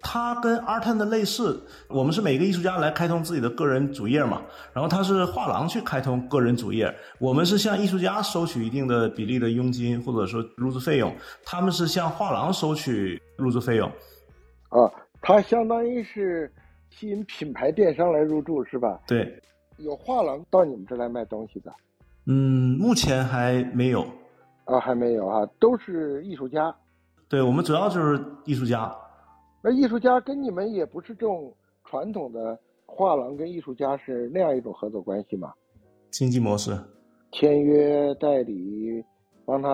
[0.00, 4.42] 他跟 Artan 的类似，我们是每个艺术家来开通自己的个人主页嘛，
[4.72, 11.12] 然后他是画廊去开通个人主页，我们是向艺术家收取一定的比例的佣金或者说入驻费用，
[11.44, 13.90] 他们是向画廊收取入驻费用。
[14.68, 14.88] 啊，
[15.20, 16.48] 他相当于是
[16.90, 19.00] 吸引品牌电商来入驻是吧？
[19.04, 19.42] 对，
[19.78, 21.72] 有画廊到你们这来卖东西的？
[22.26, 24.06] 嗯，目前还没有。
[24.64, 26.72] 啊，还没有啊，都是艺术家。
[27.28, 28.90] 对我们主要就是艺术家，
[29.62, 31.52] 那艺术家跟你们也不是这种
[31.84, 35.52] 传统的画廊跟艺术家是那样一种合作关系吗？
[36.10, 36.74] 经济模式，
[37.32, 39.04] 签约代理，
[39.44, 39.68] 帮他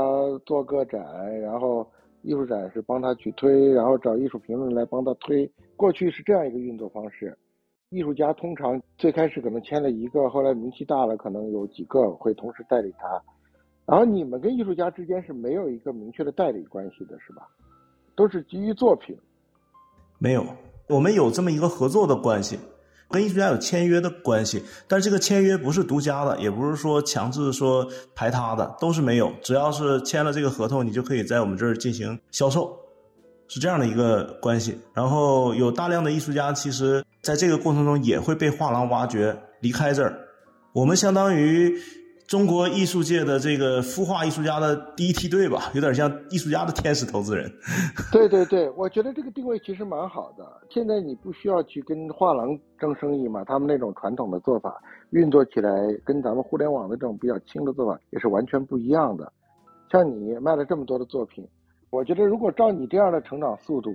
[0.45, 1.01] 做个展，
[1.41, 1.89] 然后
[2.23, 5.49] 艺术展是帮他去推，然后找艺术评论来帮他推。
[5.77, 7.39] 过去是这样一个运作方式，
[7.91, 13.23] 艺术家通常最开始可能签了一个，后来名气大了，可能有几个会同时代理他。
[13.87, 17.47] 然后你们跟艺术家之间是没有一个明确的代理关系的，是吧？
[18.17, 19.15] 都是基于作品。
[20.19, 20.47] 没有，
[20.89, 22.59] 我们有这么一个合作的关系。
[23.11, 29.31] 跟艺术家有签约的关系，但是这个签约不是独家的，也不是说强制说排他的，都是没有。
[29.43, 32.75] 只要是签了这个合同，你就可以在我们这儿进行销售，
[33.47, 34.79] 是这样的一个关系。
[34.95, 40.19] 然后有大量的艺术家，其实在这个过程中也会被画廊挖掘离开这儿，
[40.73, 41.79] 我们相当于。
[42.27, 47.53] 中国艺术界的这个孵化艺术家的第一梯队吧， 有点像艺术家的天使投资人。
[48.11, 50.43] 对对对，我觉得这个定位其实蛮好的。
[50.71, 55.71] 现在你不需要去跟画廊争生意嘛，他们那种传统的做法运作起来，
[56.03, 59.31] 跟咱们互联网的这种比较轻的做法也是完全不一样的。
[59.93, 61.47] 像你卖了这么多的作品，
[61.91, 63.95] 我觉得如果照你这样的成长速度，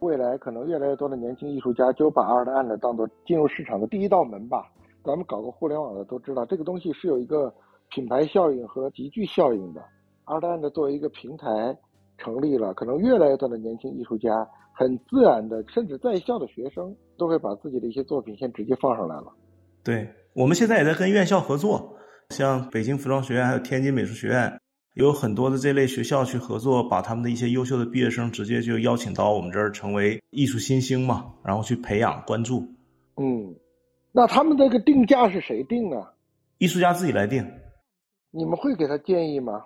[0.00, 4.70] 未来可能越来越多的年轻艺术家就把二的案子当做进入市场的第一道门吧。
[5.02, 7.50] 咱们搞个互联网的都知道，这个东西是有一个。
[7.90, 9.82] 品牌效应和集聚效应的，
[10.24, 11.76] 二代的作为一个平台
[12.18, 14.30] 成立了，可能越来越多的年轻艺术家
[14.72, 19.32] 很自然的，甚至在校的学生都会把自己的一些作品先直接放上来了。
[19.82, 21.96] 对，我们现在也在跟院校合作，
[22.30, 24.60] 像北京服装学院还有天津美术学院，
[24.94, 32.60] 有很多的这类学校去合作，把他们的一些优秀的毕业生直接就邀请到我们这儿成为艺术新星嘛，然后去培养关注。
[33.16, 33.54] 嗯，
[34.12, 35.96] 那他们这个定价是谁定呢？
[36.58, 37.44] 艺术家自己来定。
[38.32, 39.62] 你们会给他建议吗？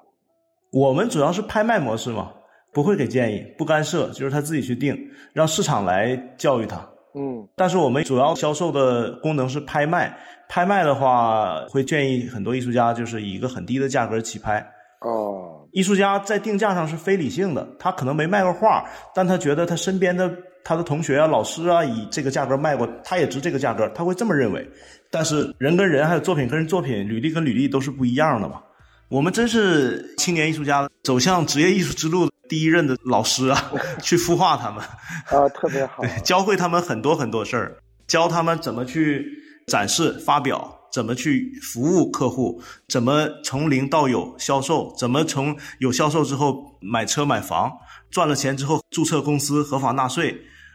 [0.73, 2.33] 我们主要是拍卖模式嘛，
[2.73, 4.99] 不会给建议，不干涉，就是他自己去定，
[5.33, 6.79] 让市场来教育他。
[7.15, 10.17] 嗯，但是我们主要销售的功能是拍卖，
[10.49, 14.59] 拍卖的话会建议很多艺术家就是以一个很低的价格起拍。
[15.01, 20.29] 哦，艺术家在定价上是非理性的，他可能没卖过画，但他觉得他身边的
[20.65, 24.69] 他的同学啊、老师啊以这个价格卖过，他也值这个价格，他会这么认为。
[25.11, 28.61] 但是人跟人，还有作品跟人作品，履历跟履历都是不一样的嘛。
[29.09, 33.73] 我们真是青年艺术家走向职业艺术之路第一任的老师啊，
[34.03, 34.83] 去孵化他们
[35.27, 37.77] 啊，特别好， 教会他们很多很多事儿，
[38.09, 39.25] 教他们怎么去
[39.67, 47.71] 展示、发表，怎么去服务客户，怎么从零到有销售，怎么从有销售之后买车买房，
[48.11, 50.35] 赚了钱之后注册公司合法纳税，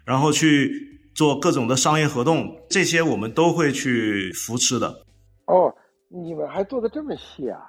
[0.09, 0.87] 然后去。
[1.15, 4.87] 做各种的商业活动，这些我们都会去扶持的。
[5.47, 5.73] 哦，
[6.07, 7.59] 你们还做的这么细啊？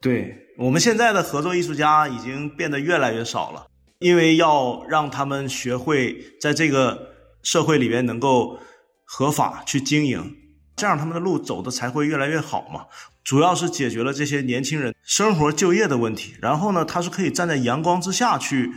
[0.00, 3.66] 对，我们现在的合作艺术家已经变得越来越少了，
[3.98, 7.08] 因为要让他们学会在这个
[7.42, 8.56] 社会里边能够
[9.04, 10.36] 合法去经营，
[10.76, 12.86] 这样他们的路走的才会越来越好嘛。
[13.24, 18.70] 主要是解决了这些年轻人生活就业的问题，然后呢，他是可以站在阳光之下去。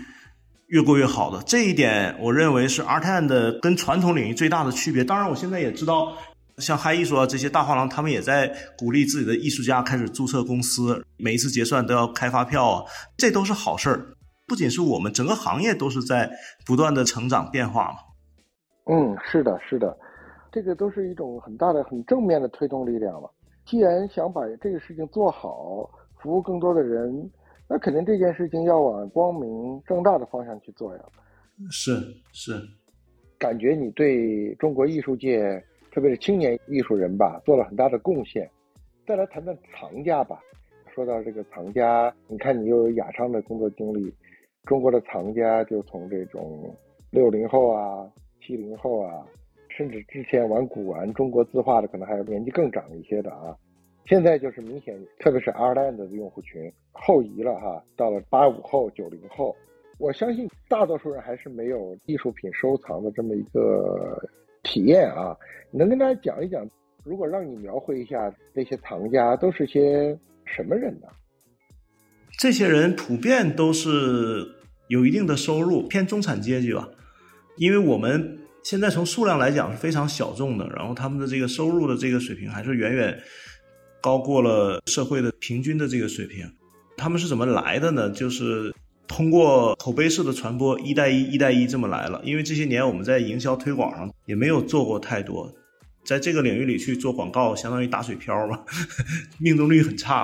[0.69, 5.03] 越过越好的这一点，我认为是 Art and 跟传统领域最大的区别。
[5.03, 6.13] 当然，我现在也知道，
[6.57, 12.85] 像嗨艺术啊这些大画廊，他们也在鼓励自己的艺术家开始注册公司，每一次结算都要开发票啊，
[13.17, 14.13] 这都是好事儿。
[14.47, 16.29] 不仅是我们，整个行业都是在
[16.67, 17.97] 不断的成长变化嘛。
[18.85, 19.97] 嗯，是的，是的，
[20.51, 23.27] 这个都是一种很大的、很正面的推动力量了。
[23.65, 25.89] 既然想把这个事情做好，
[26.21, 27.27] 服务更多的人。
[27.69, 31.03] 那肯定这件事情要往光明正大的方向去做呀。
[31.69, 31.91] 是
[32.33, 32.53] 是，
[33.37, 38.49] 感觉你对中国艺术界，特别是青年艺术人吧，做了很大的贡献。
[39.05, 40.39] 再来谈谈藏家吧。
[40.95, 44.11] 说到这个藏家，你看你又有雅昌的工作经历，
[44.65, 46.75] 中国的藏家就从这种
[47.11, 48.09] 六零后啊、
[48.41, 49.23] 七零后啊，
[49.69, 53.55] 甚至之前玩古玩、中国字画的，可能还有年纪更长一些的啊。
[54.05, 59.55] 现在就是明显，特别是 R 代的用户群后移了哈，到了八五后、九零后，
[59.99, 64.19] 我相信大多数人还是没有艺术品收藏的这么一个
[64.63, 65.37] 体验啊。
[65.71, 66.67] 能跟大家讲一讲，
[67.03, 71.07] 如果让你描绘一下那些藏家都是些什么人呢？
[72.39, 73.91] 这些人普遍都是
[74.87, 76.89] 有一定的收入，偏中产阶级吧。
[77.57, 83.19] 因为我们现在从数量来讲是非常小众的，然后他们的这个收入的这个水平还是远远。
[84.01, 86.45] 高过了社会的平均的这个水平，
[86.97, 88.09] 他们是怎么来的呢？
[88.09, 88.73] 就是
[89.07, 92.21] 通过口碑式的传播，一带一，一带一这么来了。
[92.23, 95.51] 因为这些年我们在营销推广上也没有做过太多，
[96.03, 98.63] 在这个领域里去做广告，相当于打水漂嘛，
[99.39, 100.23] 命中率很差。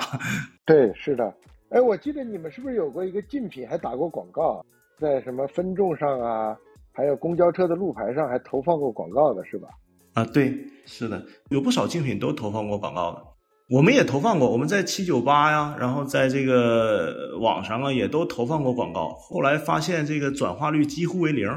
[0.65, 1.33] 对，是的。
[1.69, 4.65] 哎，我记得你们是不是有过一个竞品还打过广告，
[4.99, 6.55] 在什么分众上啊，
[6.93, 9.67] 还有公交车的路牌上还投放过广告的是吧？
[10.13, 13.34] 啊，对，是的，有不少竞品都投放过广告的。
[13.67, 19.09] 我们也投放过，我们在七九八呀，然后在这个网上啊，也都投放过广告。
[19.15, 21.49] 后来发现这个转化率几乎为零，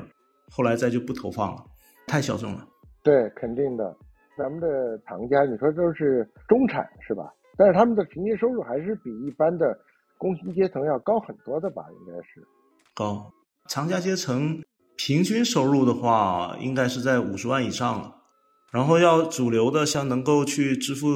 [0.50, 1.62] 后来再就不投放了，
[2.06, 2.66] 太小众了。
[3.02, 3.94] 对，肯定的。
[4.38, 7.30] 咱们的藏家，你说都是中产是吧？
[7.58, 9.78] 但是他们的平均收入还是比一般的
[10.16, 11.82] 工薪阶层要高很多的吧？
[12.00, 12.42] 应该是
[12.94, 13.30] 高。
[13.68, 14.62] 藏家阶层
[14.96, 18.14] 平均收入的话，应该是在五十万以上了。
[18.72, 21.06] 然后要主流的，像能够去支付。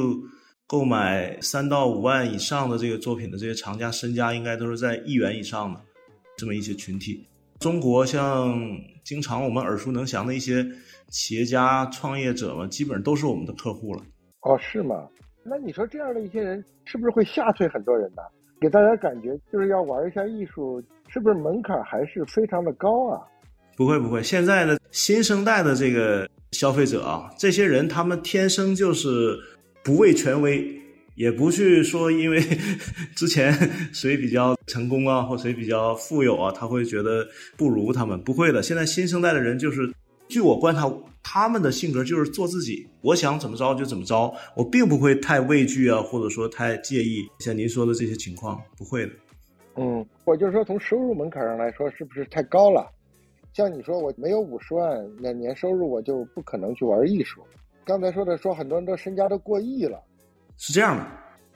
[0.67, 5.81] 购买三到五万以上的这个作品的这些藏家，身家应该都是在亿元以上的
[6.39, 7.27] 这么一些群体。
[7.61, 8.59] 中国像
[9.05, 10.67] 经常我们耳熟能详的一些
[11.11, 14.03] 企业家、创业者嘛，基本上都是我们的客户了。
[14.41, 15.07] 哦，是吗？
[15.45, 18.23] 那你说这样的一些人，是不是会吓退很多人呢？
[18.61, 23.21] 给大家感觉就是要玩一下艺术，是不是门槛还是非常的高啊？
[23.77, 29.39] 不会不会，现在的新生代的这个消费者啊，这些人他们天生就是。
[29.83, 30.65] 不畏权威，
[31.15, 32.41] 也不去说，因为
[33.17, 33.53] 之前
[33.93, 38.21] 谁比较成功啊，或谁比较富有啊，他会觉得不如他们。
[38.23, 39.93] 不会的，现在新生代的人就是，
[40.29, 40.93] 据我观察，
[41.23, 49.13] 他们的性格就是做自己，我想怎么着就怎么着，我并不会太畏惧啊，或者说太介意像您说的这些情况，不会的。
[49.77, 52.89] 嗯，我就是说从收入门槛上来说，是不是太高了？
[53.53, 57.43] 像你说我没有五十万那年收入，我就不可能去玩艺术。
[57.85, 60.01] 刚才说的说很多人都身家都过亿了，
[60.57, 61.05] 是这样的，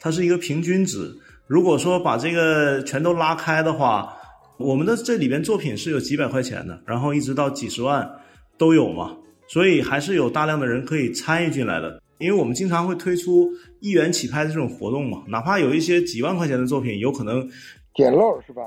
[0.01, 1.15] 它是一个平均值。
[1.47, 4.17] 如果说把这个全都拉开的话，
[4.59, 8.11] 我们的这里边作品是有几百块钱的，然后一直到几十万
[8.59, 12.03] 都有嘛，所以还是有大量的人可以参与进来的。
[12.19, 13.49] 因为我们经常会推出
[13.81, 17.49] 一元起拍的这种活动嘛，哪怕有一些几万块钱的作品，有可能
[17.95, 18.63] 捡漏是吧？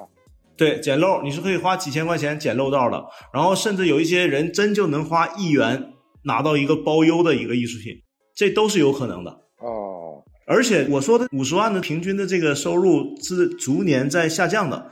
[0.55, 5.91] 对，捡漏你是可以花几千块钱捡漏到的，然后甚至有一些人真就能花一元。
[6.23, 7.93] 拿到一个包邮的一个艺术品，
[8.35, 10.23] 这都是有可能的哦。
[10.45, 14.91] 而且我说的五十万的平均的这个收入是逐年在下降的。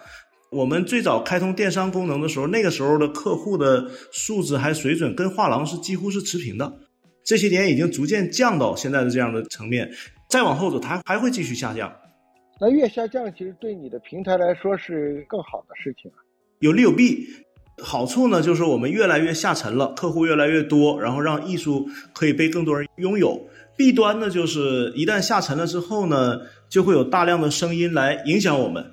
[0.50, 6.80] 我们最早开通电商功能的时候，那个时候的客户的素质还水准跟画廊是几乎是持平的。
[7.26, 9.92] 这些年已经逐渐降到现在的这样的层面，
[10.30, 11.94] 再往后走它还会继续下降。
[12.62, 16.18] 那越下降，其实对你的平台来说是更好的事情啊。
[16.60, 17.28] 有利有弊。
[17.84, 23.48] 好处呢，就是我们越来越下沉了，客户越来越多，然后让艺术可以被更多人拥有。
[23.76, 28.84] 弊端呢，就是一旦下沉了之后呢，就会有大量的声音来影响我们，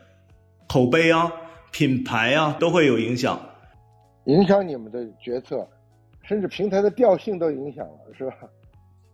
[0.68, 1.32] 口碑啊、
[1.70, 3.40] 品牌啊都会有影响，
[4.26, 5.66] 影响你们的决策，
[6.22, 8.34] 甚至平台的调性都影响了，是吧？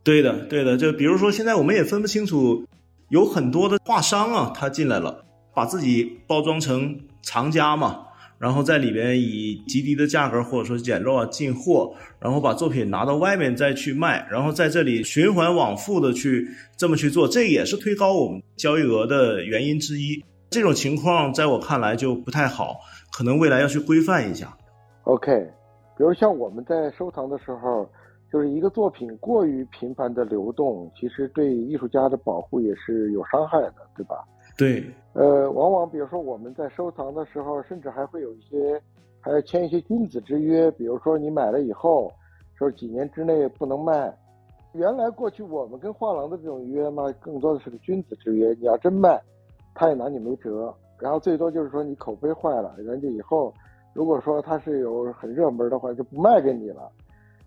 [0.02, 0.76] 对的，对的。
[0.76, 2.66] 就比如说，现在我们也分不清楚，
[3.10, 8.06] 有很多的画商啊，他进来了，把自己包装成藏家嘛。
[8.40, 16.48] 然后在里边以极低的价格或者说捡漏啊进货，然后把作品拿到外面再去卖，然后在这里循环往复的去
[16.78, 20.24] 这么去做，这也是推高我们交易额的原因之一。
[20.48, 22.76] 这种情况在我看来就不太好，
[23.12, 24.56] 可能未来要去规范一下。
[25.02, 25.30] OK，
[25.98, 27.86] 比如像我们在收藏的时候，
[28.32, 34.24] 就是一个作品过于频繁的流动，其实对艺术家的保护也是有伤害的，对吧？
[34.56, 34.84] 对，
[35.14, 38.80] 呃，往往比如说我们在收藏的时候，甚至还会有一些，
[39.20, 42.12] 还要签一些君子之约，比如说你买了以后，
[42.54, 44.14] 说几年之内不能卖。
[44.72, 49.20] 原来过去我们跟画廊的这种约嘛，更多的是个君子之约，你要真卖，
[49.74, 50.72] 他也拿你没辙。
[50.98, 53.52] 然后最多就是说你口碑坏了，人家以后
[53.94, 56.90] 如果说他是有很热门的话，就不卖给你了。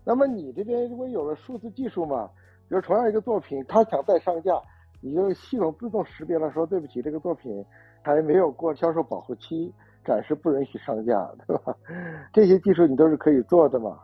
[0.04, 2.28] 那么你这边如果有了数字技术嘛，
[2.68, 4.60] 比如同样一个作品，他想再上架。
[5.06, 7.62] 你就系统自动识别了，说对不起，这个作品
[8.02, 9.70] 还没有过销售保护期，
[10.02, 11.74] 暂时不允许上架，对吧？
[12.32, 13.98] 这些技术你都是可以做的嘛？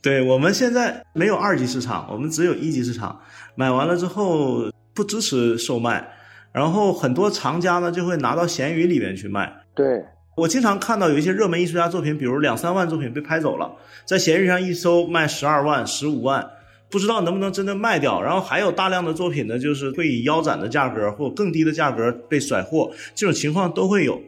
[0.00, 3.20] 对，我们现在没有二级市场，我们只有一级市场。
[3.56, 6.08] 买完了之后不支持售卖，
[6.52, 9.52] 然后很多藏家呢就会拿到闲鱼里面去卖。
[9.74, 10.04] 对
[10.36, 16.50] 我经常看到有一些热门艺术家作品，比如两三万作品被拍走了，在闲鱼上一搜卖十二万、十五万。
[16.96, 24.18] 不知道能不能真的卖掉，然后还有大量的作品呢，就是会以腰斩的价格或更低的价格被甩货，这种情况都会有。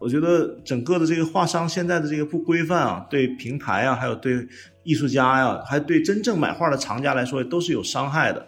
[0.00, 4.44] 我觉得整个的这个画商现在的这个不规范啊，对平台啊，还有对
[4.82, 8.44] 艺术家呀，还对真正买画的藏家来说，都是有伤害的。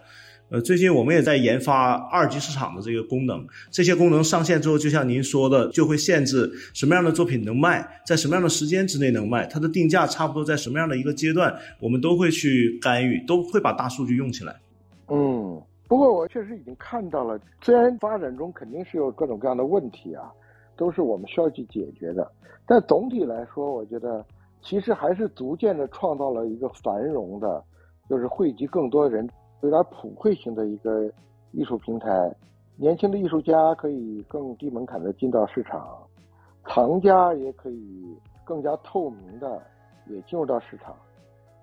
[0.51, 14.57] 呃，最近我们也在研发二级市场的这个功能，这些功能上线之后，就像您说的，就会限制什么样的作品能卖，在什么样的时间之内能卖，它的定价差不多在什么样的一个阶段，我们都会去干预，都会把大数据用起来。
[15.07, 20.33] 嗯，不过我确实已经看到了，虽然发展中肯定是有各种各样的问题啊，
[20.77, 22.29] 都是我们需要去解决的，
[22.67, 24.27] 但总体来说，我觉得
[24.61, 27.63] 其实还是逐渐的创造了一个繁荣的，
[28.09, 29.29] 就是汇集更多人。
[29.63, 31.11] 有点普惠型的一个
[31.53, 32.35] 艺术平台，
[32.77, 35.99] 年轻的艺术家可以更低门槛的进到市场，
[36.65, 39.63] 藏家也可以更加透明的
[40.07, 40.95] 也进入到市场。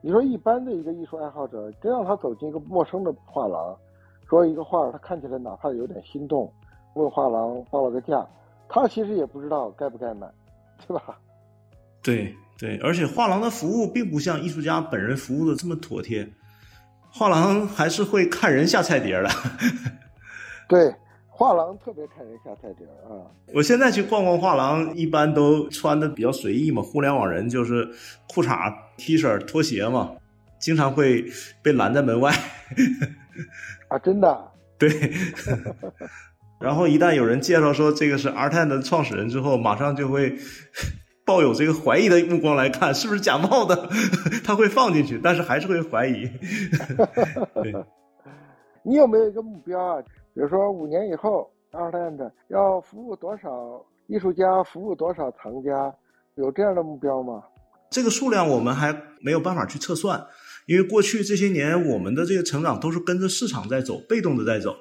[0.01, 3.75] 你说一般的一个艺术爱好者，真让他走进一个陌生的画廊，
[4.29, 6.51] 说一个画他看起来哪怕有点心动，
[6.93, 8.25] 问画廊报了个价，
[8.69, 10.29] 他其实也不知道该不该买，
[10.87, 11.19] 对吧？
[12.03, 16.27] 对对，而且画廊的服务并不像艺术家本人服务的这么妥帖，
[17.17, 19.29] 画廊还是会看人下菜碟的。
[20.69, 20.93] 对。
[21.29, 23.29] 画廊特别看人下菜碟儿啊！
[23.53, 26.81] 我现在去逛逛画廊，一般都穿的比较随意嘛。
[26.81, 27.87] 互联网人就是
[28.27, 30.13] 裤衩、T 恤、拖鞋嘛，
[30.59, 31.23] 经常会
[31.61, 32.33] 被拦在门外。
[33.87, 34.51] 啊，真的？
[34.79, 34.89] 对。
[36.59, 40.35] 然后一旦有人介绍说这个是 a r t e n 的创始人之后，马上就会
[41.27, 43.89] 抱有这个怀疑的目光来看，是不是假冒的？
[44.45, 46.25] 他会放进去，但是还是会怀疑。
[47.61, 47.75] 对。
[48.81, 50.01] 你有没有一个目标啊？
[50.33, 55.93] 比如说五年以后，Artland 要服务多少艺术家，服务多少藏家，
[56.35, 57.43] 有这样的目标吗？
[57.89, 60.25] 这个数量我们还没有办法去测算，
[60.65, 64.73] 因为过去这些年我们的这个成长都是跟着市场在走，被动的在走。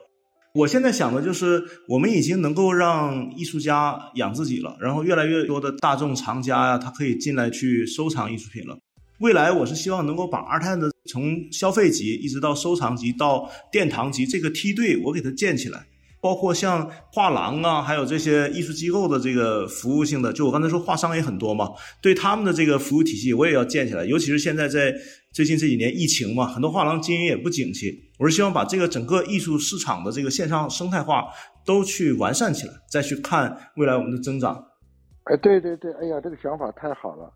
[0.56, 8.78] 我现在想的就是，我们已经能够让艺术家养自己了，然后越来越多的大众藏家呀，他可以进来去收藏艺术品了。
[9.18, 15.86] 未来我是希望能够把二探的从消费级一直到收藏级到殿堂级这个梯队，我给它建起来，
[16.22, 21.68] 包括像画廊啊，还有这些艺术机构的这个服务性的，就我刚才说画商也很多嘛，
[22.00, 24.06] 对他们的这个服务体系我也要建起来。
[24.06, 24.94] 尤其是现在在
[25.32, 31.28] 最近这几年疫情嘛，很多画廊经营也不景气，我是希望把这个整个艺术市场的这个线上生态化
[31.64, 34.54] 都去完善起来，再去看未来我们的增长。
[35.24, 37.32] 哎，对对对，哎呀，这个想法太好了，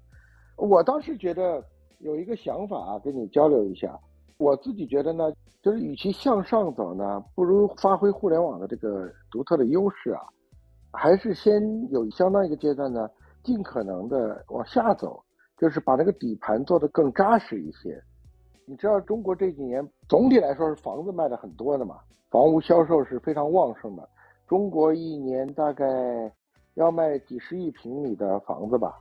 [0.56, 1.62] 我当时觉得。
[2.02, 3.94] 有一个想法啊，跟你交流一下。
[4.38, 5.30] 我自己觉得呢，
[5.62, 10.22] 就是与其向上走呢，不如发挥互联网的这个独特的优势啊，
[10.92, 11.60] 还是先
[11.90, 13.06] 有相当一个阶段呢，
[13.44, 15.22] 尽可能的往下走，
[15.58, 18.02] 就是把那个底盘做得更扎实一些。
[18.70, 21.98] 你知道中国这几年总体来说是房子卖的很多的嘛，
[22.30, 24.08] 房屋销售是非常旺盛的。
[24.46, 25.84] 中国一年大概
[26.74, 28.96] 要卖几十亿平米的房子吧？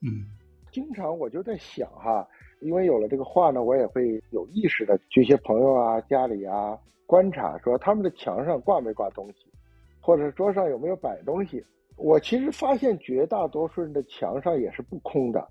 [0.00, 0.24] 嗯。
[0.72, 2.26] 经常我就在想哈，
[2.62, 9.52] 因为有了这个画呢，我也会有意识的去一些朋友啊家里啊观察，说他们的墙上挂没挂东西，
[10.00, 11.62] 或者桌上有没有摆东西。
[11.96, 15.46] 我其实发现绝大多数人的墙上也是不空的，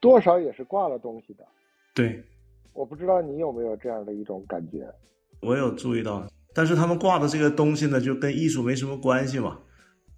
[0.00, 1.44] 多少也是挂了东西的。
[1.92, 2.22] 对，
[2.72, 4.86] 我不知道你有没有这样的一种感觉。
[5.42, 9.58] 我有注意到，但是他们挂的这个东西呢，就跟艺术没什么关系嘛。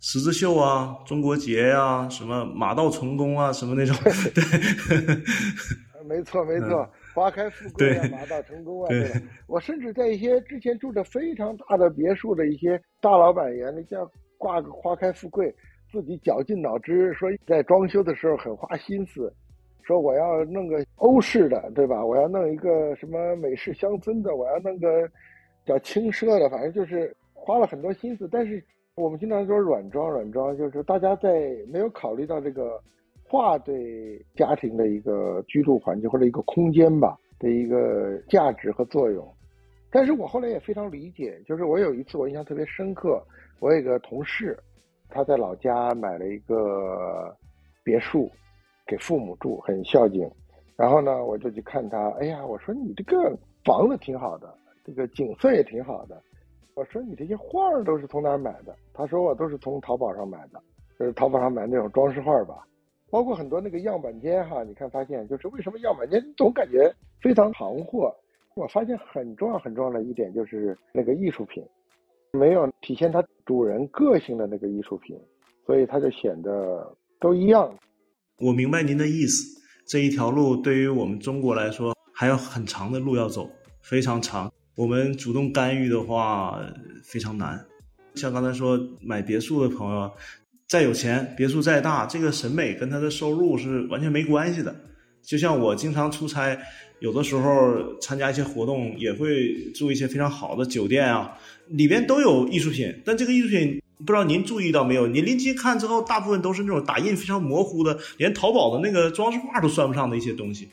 [0.00, 3.96] 十字绣啊，中国结呀，什么马到成功啊，什么那种，
[4.34, 5.22] 对，
[6.04, 9.12] 没错没错，花开富贵啊，马到成功啊， 对
[9.46, 15.54] 我甚至在一些之前住着非常大的别墅的一些大老板眼里，叫挂个花开富贵，
[15.92, 19.32] 自己绞尽脑汁说在装修的时候很花心思，
[19.82, 22.04] 说我要弄个欧式的，对吧？
[22.04, 25.08] 我要弄一个什么美式乡村的，我要弄个
[25.64, 28.62] 叫轻奢的，反正就是花了很多心思，但是。
[28.94, 32.78] 我们经常说软装，软装就是大家在没有考虑到这个
[33.24, 39.26] 画对家庭的一个居住环境或者一个空间吧的一个价值和作用。
[39.90, 43.18] 但是我后来也非常理解，就是我有一次我印象特别深刻，
[43.60, 44.54] 我有一个同事，
[45.08, 47.34] 他在老家买了一个
[47.82, 48.30] 别墅
[48.86, 50.30] 给父母住，很孝敬。
[50.76, 54.52] 然后呢，我就去看他，哎呀，我说你这个房子挺好的，
[54.84, 56.20] 这个景色也挺好的。
[56.74, 58.74] 我说你这些画儿都是从哪儿买的？
[58.94, 60.60] 他说我都是从淘宝上买的，
[60.98, 62.66] 就是淘宝上买那种装饰画吧，
[63.10, 64.64] 包括很多那个样板间哈。
[64.64, 68.14] 你看发现就是为什么样板间总感觉非常行货？
[68.54, 71.64] 我发现很重要很重要的一点就是那个艺术品，
[72.32, 75.18] 没有体现它主人个性的那个艺术品，
[75.64, 77.72] 所以它就显得都一样。
[78.42, 79.44] 我明白您的意思，
[79.86, 83.48] 这一条路对于我们中国来说还有很长的路要走，
[83.80, 84.52] 非常长。
[84.74, 86.60] 我们主动干预的话
[87.04, 87.64] 非常难，
[88.16, 90.10] 像刚才说买别墅的朋友，
[90.66, 94.74] 再有钱，别墅再大，这个审美跟他的收入是完全没关系的。
[95.22, 96.58] 就像我经常出差，
[96.98, 101.38] 有的时候参加一些活动，也会住一些非常好的酒店啊，
[101.68, 102.92] 里边都有艺术品。
[103.04, 105.06] 但这个艺术品不知道您注意到没有？
[105.06, 110.68] 你临近看之后，大部分都是那种打印非常模糊的，连淘宝的那个装饰画都算不上的一些东西。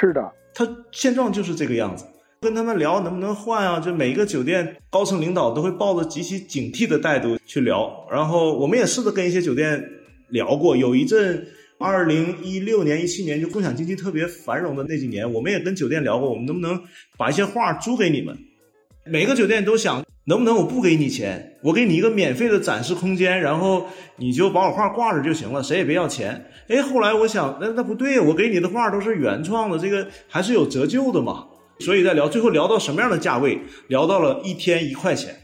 [0.00, 2.04] 是的，它现状就是这个样子。
[2.40, 3.80] 跟他们聊能不能换啊？
[3.80, 8.06] 就每一个酒店高层领导都会抱着极其警惕的态度去聊。
[8.12, 9.84] 然后我们也试着跟一些酒店
[10.28, 10.76] 聊过。
[10.76, 11.44] 有一阵，
[11.78, 16.80] 二零一六年、一七年就共享经济特别繁荣的那几年，我们也跟酒店聊过，我们能不能
[17.16, 18.38] 把一些画租给你们？
[19.04, 26.50] 每个酒店都想能不能我不给你钱，我给你一个免费的展示空间，然后你就把我画挂着就行了，谁也别要钱。
[26.68, 31.46] 哎，后来我想，那那不对，我给你的画都是原创的，这个还是有折旧的嘛。
[31.80, 33.58] 所以在聊，最后聊到什么样的价位？
[33.88, 35.34] 聊到了一天一块钱，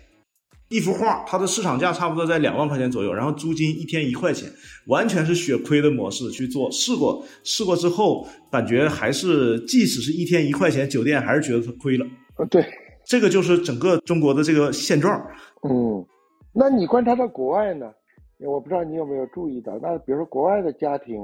[0.69, 4.51] 一幅画，它的市场价差不多在两万块钱左右，然后租金一天一块钱，
[4.89, 6.71] 完全是血亏的模式去做。
[6.71, 12.05] 试过，试过之后，感觉还是即使是一天一块钱，酒店还是觉得它亏了。
[12.37, 12.63] 呃，对。
[13.07, 15.21] 这个就是整个中国的这个现状。
[15.63, 16.05] 嗯，
[16.53, 17.93] 那你观察到国外呢？
[18.41, 21.17] 我不知道你有没有注意到，那比如说国外的家庭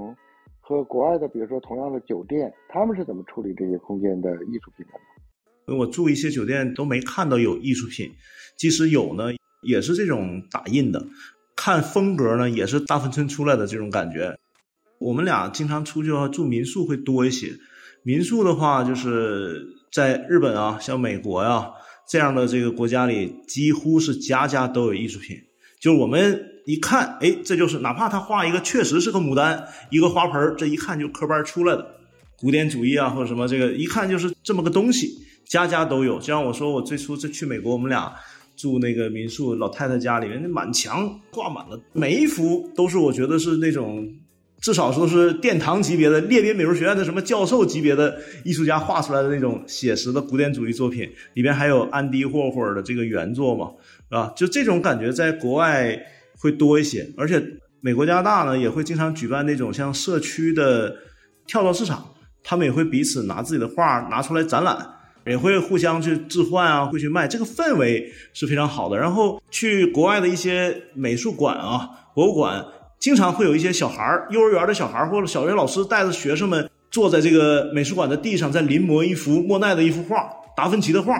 [0.61, 4.93] 和国外的，比如说同样的酒店，他们是怎么处理这些空间的艺术品的
[5.72, 5.78] 呢？
[5.78, 8.11] 我住一些酒店都没看到有艺术品，
[8.57, 9.24] 即使有呢，
[9.62, 11.05] 也是这种打印的。
[11.57, 14.39] 看风格呢，也是大芬村出来的这种感觉。
[14.99, 17.49] 我们俩经常出去的话，住民宿会多一些。
[18.03, 21.70] 民宿的话，就是在日本啊，像美国呀
[22.09, 25.36] 这样的这个国家里，几乎是家家都有艺术品。
[25.80, 31.86] 就是我们一看，哎，这就是哪怕他画一个确实是个牡丹，一个花盆这一看就科班出来的
[32.36, 35.09] 古典主义啊，或者什么，这个一看就是这么个东西，
[35.47, 36.18] 家家都有。
[36.18, 38.12] 就像我说，我最初这去美国，我们俩
[38.57, 44.07] 住那个民宿，老太太家里面那满墙挂满了，每一幅都是我觉得是那种。
[44.61, 53.70] 至少说是殿堂级别的列宾美术学院的什么教授级别的艺术家画出来的那种写实的古典主义作品，里边还有安迪霍霍尔的这个原作嘛，
[54.11, 54.32] 是吧？
[54.36, 55.98] 就这种感觉在国外
[56.38, 57.42] 会多一些，而且
[57.80, 60.94] 美国加拿大呢也会经常举办那种像社区的
[61.46, 62.12] 跳蚤市场，
[62.44, 64.76] 他们也会彼此拿自己的画拿出来展览，
[65.24, 68.98] 也会互相去置换啊，会去卖，这个氛围是非常好的。
[68.98, 72.62] 然后去国外的一些美术馆啊、博物馆。
[73.01, 81.14] 经常会有一些小孩儿，幼儿园的小孩儿或者小学老师带着学生们坐在这个美术馆的地上，在临摹一幅莫奈的一幅画，达芬奇的画，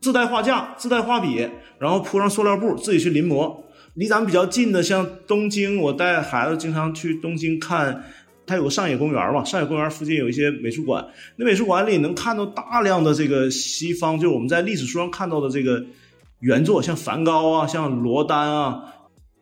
[0.00, 1.46] 自带画架，自带画笔，
[1.78, 3.54] 然后铺上塑料布，自己去临摹。
[3.92, 8.04] 离咱们比较近的，像东京，我带孩子经常去东京看，
[8.46, 11.04] 它有个上野公园嘛，上野公园附近有一些美术馆，
[11.36, 15.84] 那美术馆里能看到大量的这个西方，就是我们在历史书上看到的这个
[16.40, 18.91] 原作，像梵高啊，像罗丹啊。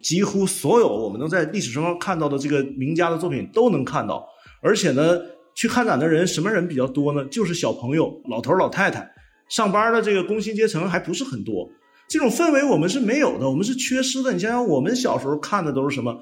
[0.02, 4.26] 几乎所有我们能在历史书上看到的这个名家的作品都能看到，
[4.62, 5.18] 而且呢，
[5.54, 7.24] 去看展的人什么人比较多呢？
[7.26, 9.10] 就是小朋友、老头老太太，
[9.48, 11.68] 上班的这个工薪阶层还不是很多。
[12.08, 14.32] 这种氛围我们是没有的，我们是缺失的。
[14.32, 16.18] 你想想，我们小时候看的都是什么？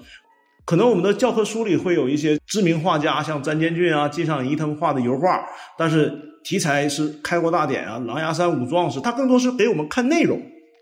[0.66, 5.42] 可能我们的教科书里会有一些知名画家，像詹建俊啊、金尚仪他们画的油画，
[5.78, 6.12] 但是
[6.44, 10.38] 题材是开国大典啊、狼牙山五壮士，他更多是给我们看内容，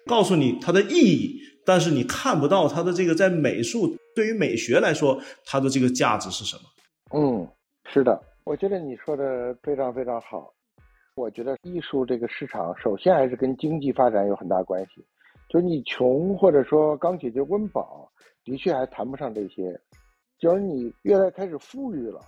[0.07, 1.37] 告诉你它的意义。
[1.67, 6.63] 但是你看不到它的这个在美术对于美学来说，它的这个价值是什么？
[7.13, 7.47] 嗯，
[7.93, 10.53] 是的，我觉得你说的非常非常好。
[11.17, 15.05] 我觉得艺术这个市场首先还是跟经济发展有很大关系。
[15.49, 18.09] 就是你穷或者说刚解决温饱，
[18.45, 19.79] 的确还谈不上这些。
[20.39, 22.21] 就是你越来开始富裕了，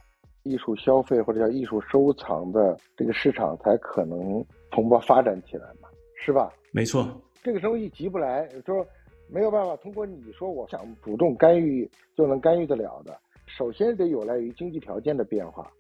[0.42, 5.88] 艺术消费或者叫艺术收藏的这个市场才可能蓬勃发展起来嘛，
[6.24, 6.50] 是吧？
[6.72, 7.06] 没错，
[7.42, 8.84] 这个生意急不来，说。
[9.30, 13.14] 没有办法通过你说我想主动干预就能干预得了的，
[13.46, 15.70] 首先得有赖于经济条件的变化。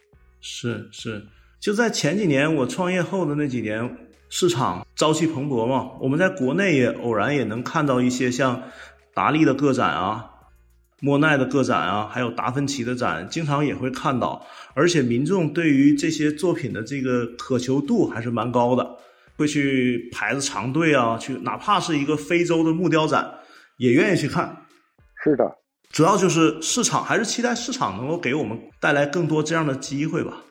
[0.40, 1.22] 是是，
[1.58, 3.96] 就在前几年我创业后的那几年，
[4.28, 5.92] 市场朝气蓬勃嘛。
[6.00, 8.62] 我们在国内也偶然也能看到一些像
[9.14, 10.30] 达利的个展啊、
[11.00, 14.46] 莫奈的个展啊，还有达芬奇的展，经常也会看到。
[14.74, 18.96] 而且民众对于这些作品的这个渴求度还是蛮高的。
[19.36, 23.37] 会去排着长队啊，去哪怕是一个非洲的木雕展，
[23.78, 24.54] 也愿意去看。
[25.24, 25.58] 是的，
[25.90, 30.42] 主要就是市场还是期待市场能够给我们带来更多这样的机会吧。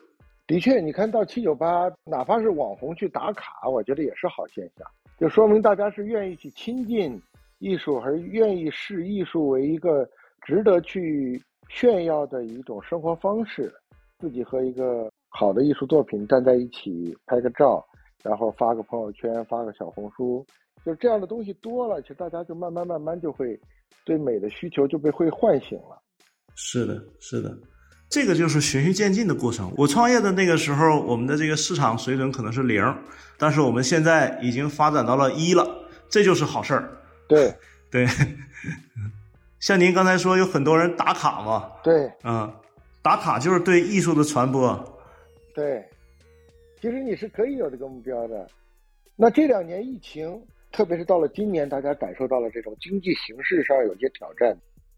[0.46, 4.86] 的确，你看到七九八，哪怕是网红去打卡，我觉得也是好现象，
[5.18, 7.20] 就说明大家是愿意去亲近
[7.58, 10.08] 艺术，还是愿意视艺术为一个
[10.42, 13.72] 值得去炫耀的一种生活方式。
[14.18, 17.84] 自己和一个好的艺术作品站在一起拍个照。
[18.20, 20.44] 然后发个朋友圈，发个小红书，
[20.84, 23.58] 就这样的东西多了，其实大家就慢慢慢慢就会
[24.04, 26.00] 对美的需求就被会唤醒了。
[26.54, 27.56] 是的，是的，
[28.08, 29.72] 这个就是循序渐进的过程。
[29.76, 32.82] 我创业的那个时候，我们的这个市场水准可能是零，
[33.36, 35.66] 但是我们现在已经发展到了一了，
[36.08, 36.96] 这就是好事儿。
[37.28, 37.54] 对
[37.90, 38.06] 对，
[39.60, 41.70] 像您刚才说，有很多人打卡嘛。
[41.82, 42.50] 对，嗯，
[43.02, 44.98] 打卡就是对艺术的传播。
[45.54, 45.84] 对。
[46.80, 48.46] 其实你是可以有这个目标的。
[49.16, 50.40] 那这两年疫情，
[50.70, 54.56] 特别是到了今年，大家感受到了这种经济形势上有些挑战。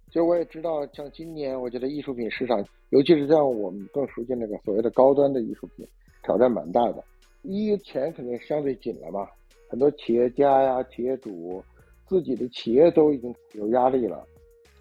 [0.08, 5.86] 其实我也知道，像今年，我觉得艺术品市场，尤其是像我们更熟悉那个所谓的高端的艺术品，
[6.24, 7.04] 挑战蛮大的。
[7.42, 9.26] 一钱肯定相对紧了嘛，
[9.68, 11.62] 很多企业家呀、企业主
[12.06, 14.26] 自己的企业都已经有压力了。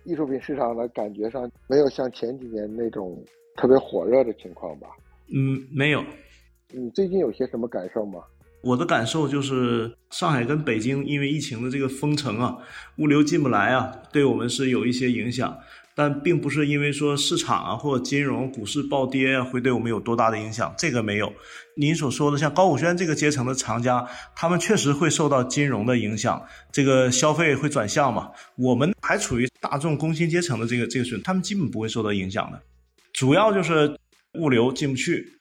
[0.03, 3.23] 艺术品市场呢感觉上没有像前几年那种
[3.55, 4.89] 特别火热的情况吧？
[5.31, 6.03] 嗯，没有。
[6.71, 8.23] 你最近有些什么感受吗？
[8.61, 12.57] 我的感受就是，上海跟北京因为疫情的这个封城啊，
[12.97, 15.57] 物流进不来啊，对我们是有一些影响。
[15.95, 21.33] 但并不是因为说市场啊或金融股市暴跌啊会对我们有多大的影响，这个没有。
[21.75, 26.41] 您所说的像高古轩这个阶层的藏家，他们确实会受到金融的影响，
[26.71, 28.29] 这个消费会转向嘛。
[28.55, 32.61] 我们还处于大众工薪阶层的这个这个水平，他们基本不会受到影响的。
[33.11, 33.97] 主要就是
[34.35, 35.38] 物流进不去，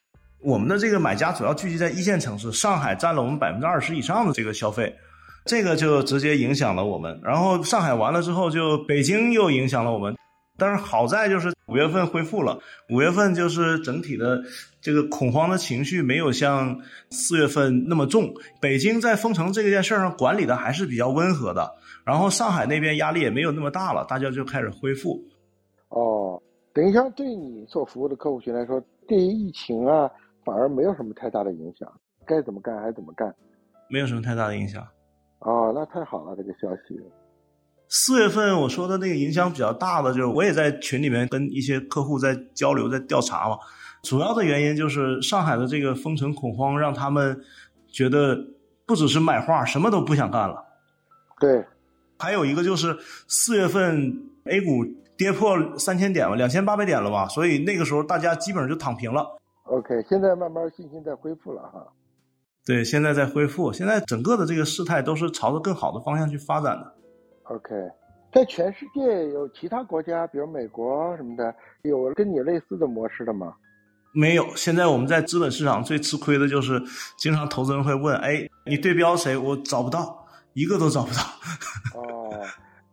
[0.49, 4.96] 我们的这个买家主要聚集在一线城市，上海占了我们百分之二十以上的这个消费，
[5.44, 7.20] 这个就直接影响了我们。
[7.22, 10.16] 然后上海完了之后，就北京又影响了我们。
[10.57, 14.42] 但是好在就是五月份恢复了，五月份就是整体的
[14.80, 16.80] 这个恐慌的情绪没有像
[17.11, 18.32] 四月份那么重。
[18.59, 21.70] 北京在封城这件事上管理的还是比较温和的，
[22.07, 25.22] 然后上海那边压力也没有那么大了，大家就开始恢复。
[25.90, 26.40] 哦，
[26.72, 30.11] 等一下对你所服务的客户群来说，对于疫情啊
[30.49, 31.86] 反而没有什么太大的影响，
[32.26, 33.34] 该怎么干还怎么干，
[33.90, 34.82] 没有什么太大的影响。
[35.40, 36.99] 哦，那太好了，这个消息。
[37.90, 43.59] 四月份我说的那个影响比较大的，就是我也在群里面跟一些客户在交流、在调查嘛。
[44.03, 47.38] 主要的原因就是上海的这个封城恐慌，让他们
[47.86, 48.34] 觉得
[48.86, 50.64] 不只是买画，什么都不想干了。
[51.38, 51.62] 对，
[52.18, 52.96] 还有一个就是
[53.26, 54.82] 四月份 A 股
[55.18, 59.36] 跌破三千点了，两千八百点了吧，所以那个时候大家基本上就躺平了。
[59.69, 61.87] OK，现在慢慢信心在恢复了哈。
[62.66, 66.95] 对，现在在恢复，现在整个的这个事态都是朝着更好的方向去发展的。
[67.45, 67.75] OK，
[68.33, 73.55] 在全世界有其他国家，比如美国什么的，有跟你类似的模式的吗？
[74.12, 74.45] 没有。
[74.57, 76.83] 现在我们在资本市场最吃亏的就是，
[77.19, 81.21] 经常投资人会问：“哎，你对标谁？”我找不到，一个都找不到。
[81.95, 82.43] 哦，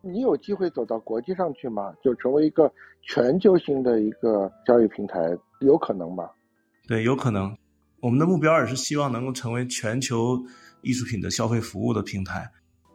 [0.02, 1.94] 你有机会走到国际上去吗？
[2.04, 2.72] 就成为一个
[3.02, 6.30] 全球性的一个交易平台，有可能吗？
[6.88, 7.56] 对，有可能。
[8.02, 10.40] 我们的目标也是希望能够成为全球
[10.82, 12.50] 艺术品的消费服务的平台。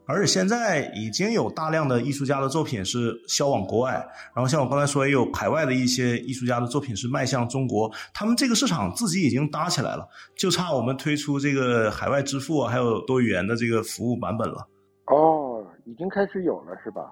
[0.06, 3.92] 而且现在已经有大量的艺术家的作品是销往国外，
[4.34, 7.88] 然后像我刚才说，也有海外的一些艺术家的作品是迈向中国。
[8.12, 14.66] 他们这个市场自己已经搭起来了，就差我们推出这个海外支付啊，还有多语言的这个服务版本了。
[15.06, 17.02] 哦，已经开始有了是吧？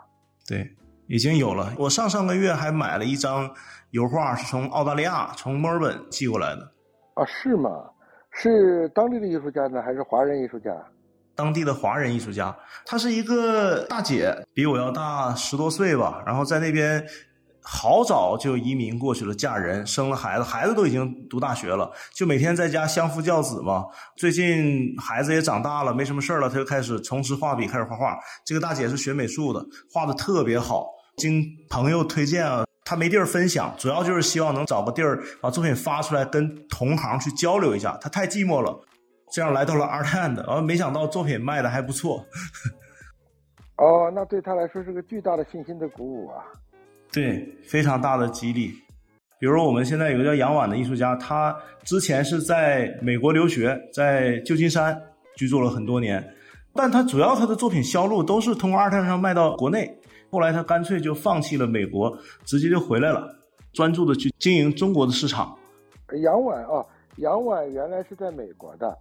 [0.45, 0.69] 对，
[1.09, 1.73] 已经有了。
[1.79, 3.51] 我上上个月还买了一张
[3.91, 6.63] 油画，是从澳大利亚从墨尔本寄过来的。
[7.15, 7.71] 啊，是吗？
[8.31, 10.71] 是当地的艺术家呢，还是华人艺术家？
[11.35, 12.55] 当地的华人艺术家，
[12.85, 16.23] 她是一个大姐，比我要大十多岁吧。
[16.27, 17.05] 然后在那边
[17.63, 23.85] 好早就移民过去了，嫁人生了孩子，孩子都已经读大学了，就每天在家相夫教子嘛。
[24.17, 28.19] 最近孩子也长大了，没什么事了，她就开始重拾画笔，开始画画。
[28.45, 30.87] 这个大姐是学美术的，画的特别好。
[31.19, 37.99] 经朋友推荐啊，他没地儿分享，主要就是希望能找个地儿把作品发出来，跟同行去交流一下。
[38.01, 38.81] 他太寂寞了。
[39.31, 42.25] 这样来到了 Art and，然后没想到作品卖的还不错。
[43.77, 46.43] 哦，那对他来说是个巨大的信心的鼓舞啊！
[47.13, 48.73] 对，非常大的激励。
[49.39, 51.55] 比如我们现在有个叫杨婉的艺术家，他
[51.85, 54.99] 之前是在美国留学，在旧金山
[55.37, 56.27] 居住了很多年，
[56.73, 59.98] 但他主要他的作品销路都是通过 Art and 上卖到国内。
[60.31, 63.35] 后来他干脆就放弃了美国，直接就回来了，
[63.73, 65.57] 专注的去经营中国的市场。
[66.23, 66.85] 杨婉啊，
[67.17, 68.97] 杨婉原来是在美国的。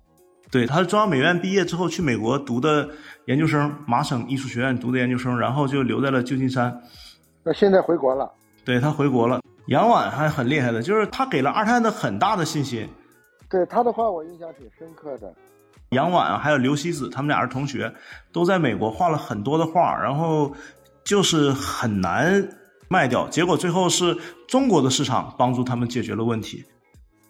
[0.49, 2.87] 对，他是中央美院毕业之后去美国读的
[3.25, 6.81] 研究生，麻省艺术学院读的研究生，然后就留在了旧金山。
[7.43, 8.31] 那现在回国了？
[8.63, 9.41] 对他回国了。
[9.67, 12.87] 杨婉还很厉害的，就是他给了二探的很大的信心。
[13.49, 15.33] 对他的话，我印象挺深刻的。
[15.89, 17.93] 杨婉还有刘希子，他们俩是同学，
[18.31, 20.53] 都在美国画了很多的画，然后
[21.07, 22.45] 就是很难
[22.89, 24.13] 卖掉，结果最后是
[24.45, 26.65] 中国的市场帮助他们解决了问题。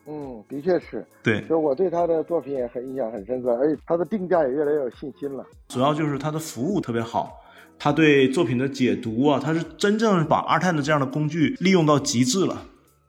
[0.07, 5.45] 嗯，的确是，对，就我对他的作品也很印象很深刻，而且他的定价也越来越有信心了。
[5.67, 7.39] 主要就是他的服务特别好，
[7.77, 12.63] 他对作品的解读啊，他是真正把二探的这样的工具利用到极致了。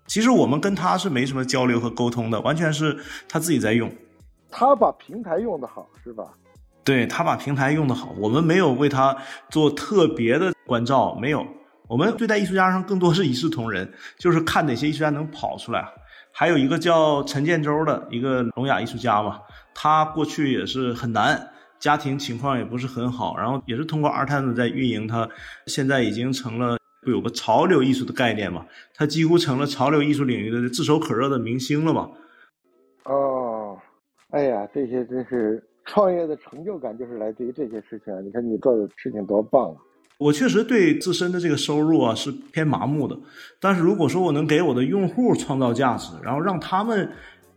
[0.06, 2.94] 其实我们跟他是没什么交流和沟通的，完全是
[3.26, 3.90] 他自己在用。
[4.50, 6.24] 他把平台用的好，是吧？
[6.82, 9.14] 对他把平台用的好，我们没有为他
[9.50, 11.44] 做特别的关照，没有。
[11.88, 15.88] 我们对待艺术家上更多是一视同仁， 就是看哪些艺术家能跑出来。
[16.30, 19.40] 还有一个叫陈建州的一个聋哑艺术家嘛，
[19.74, 21.50] 他过去也是很难，
[21.80, 25.26] 家庭情况也不是很好，然后也是通过二探子在运营，他
[25.66, 32.10] 现在已经成了不有个潮流艺术的概念嘛，他几乎成了潮流艺术领域的炙手可热的明星了嘛。
[33.04, 33.76] 哦，
[34.30, 38.20] 哎呀，这些真是创业的成就感就是来自于这些事情啊。
[38.20, 39.80] 你看你做的事情多棒啊！
[40.18, 43.16] 我确实对自身的这个收入啊是偏麻木的，
[43.60, 47.08] 但是如果说我能给我的用户创造价值，然后让他们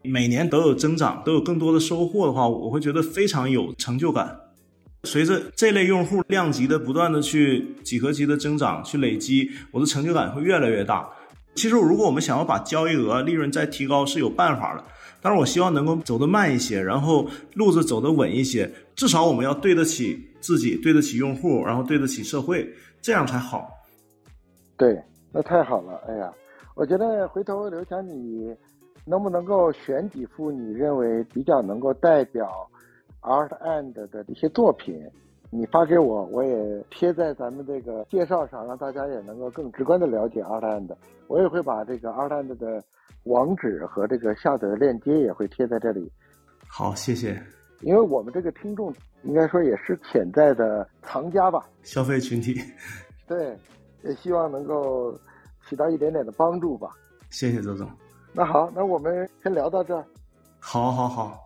[0.04, 4.38] 每年都有增长，都有更多的收获的话，我会觉得非常有成就感。
[5.04, 11.10] 随着这类用户量级的不断的去几何级的增长，去累积，我的成就感会越来越大。
[11.56, 14.84] 其实，如果我们想要把交易额、利润再提高，是有办法的。
[15.20, 22.68] 但是我希望能够走得慢一些，然后路子走得稳一些，至少我们要对得起自己，对得起用户，然后对得起社会，
[23.02, 23.70] 这样才好。
[24.76, 26.02] 对，那太好了。
[26.08, 26.34] 哎呀，
[26.76, 28.56] 我觉得回头刘强，你
[29.06, 32.70] 能不能够选几幅你认为比较能够代表
[33.22, 35.00] Art and 的一些作品？
[35.54, 40.96] 你发给我，我也贴在咱们这个介绍上，让大家也能够更直观的了解 Artland。
[41.28, 42.82] 我也会把这个 Artland 的
[43.24, 46.10] 网址和这个下载的链接也会贴在这里。
[46.68, 47.38] 好，谢谢。
[47.82, 52.56] 因为我们这个听众应该说也是潜在的藏家吧，消费群体。
[53.28, 53.58] 对，
[54.04, 55.14] 也希望能够
[55.68, 56.90] 起到一点点的帮助吧。
[57.30, 57.90] 谢谢周总。
[58.34, 60.06] 那好，那我们先聊到这儿。
[60.60, 61.40] 好，好，好。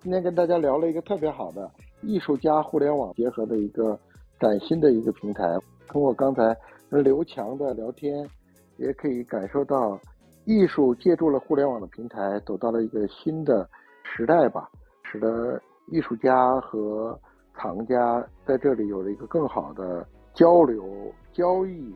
[0.00, 1.70] 今天跟大家聊了一个特别好的。
[2.00, 3.98] 艺术家互联网结合的一个
[4.40, 5.44] 崭新的一个平台。
[5.86, 6.56] 通过刚才
[6.90, 8.28] 跟刘强的聊天，
[8.76, 9.98] 也可以感受到
[10.44, 13.68] 艺术借助了互联网的平台，走到了一个新的
[14.02, 14.68] 时代吧，
[15.04, 17.18] 使得艺术家和
[17.54, 21.92] 藏家在这里有了一个更好的交流交易。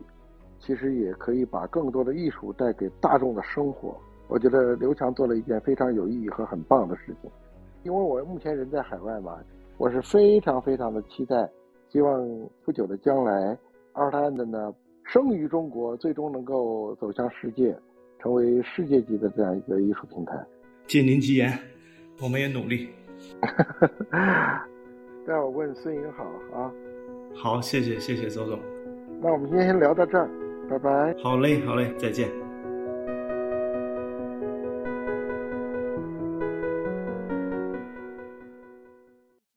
[0.59, 3.95] 其实也可以把更多的艺术带给大众的生活。
[4.27, 7.29] 我觉得刘强做了一件非常有意义和很棒的事情。
[7.83, 9.37] 因为我目前人在海外嘛。
[9.77, 11.47] 我是非常非常的期待，
[11.87, 12.27] 希望
[12.65, 13.55] 不久的将来
[13.93, 14.73] ，Artland 呢
[15.03, 17.77] 生于中国，最终能够走向世界，
[18.17, 20.33] 成为世界级的这样一个艺术平台。
[20.87, 21.53] 借您吉言，
[22.19, 22.89] 我们也努力。
[25.25, 26.23] 待会问孙颖好
[26.57, 26.71] 啊。
[27.35, 28.59] 好，谢谢谢谢周总。
[29.21, 30.29] 那我们今天先聊到这儿，
[30.69, 31.15] 拜拜。
[31.21, 32.29] 好嘞好嘞，再见。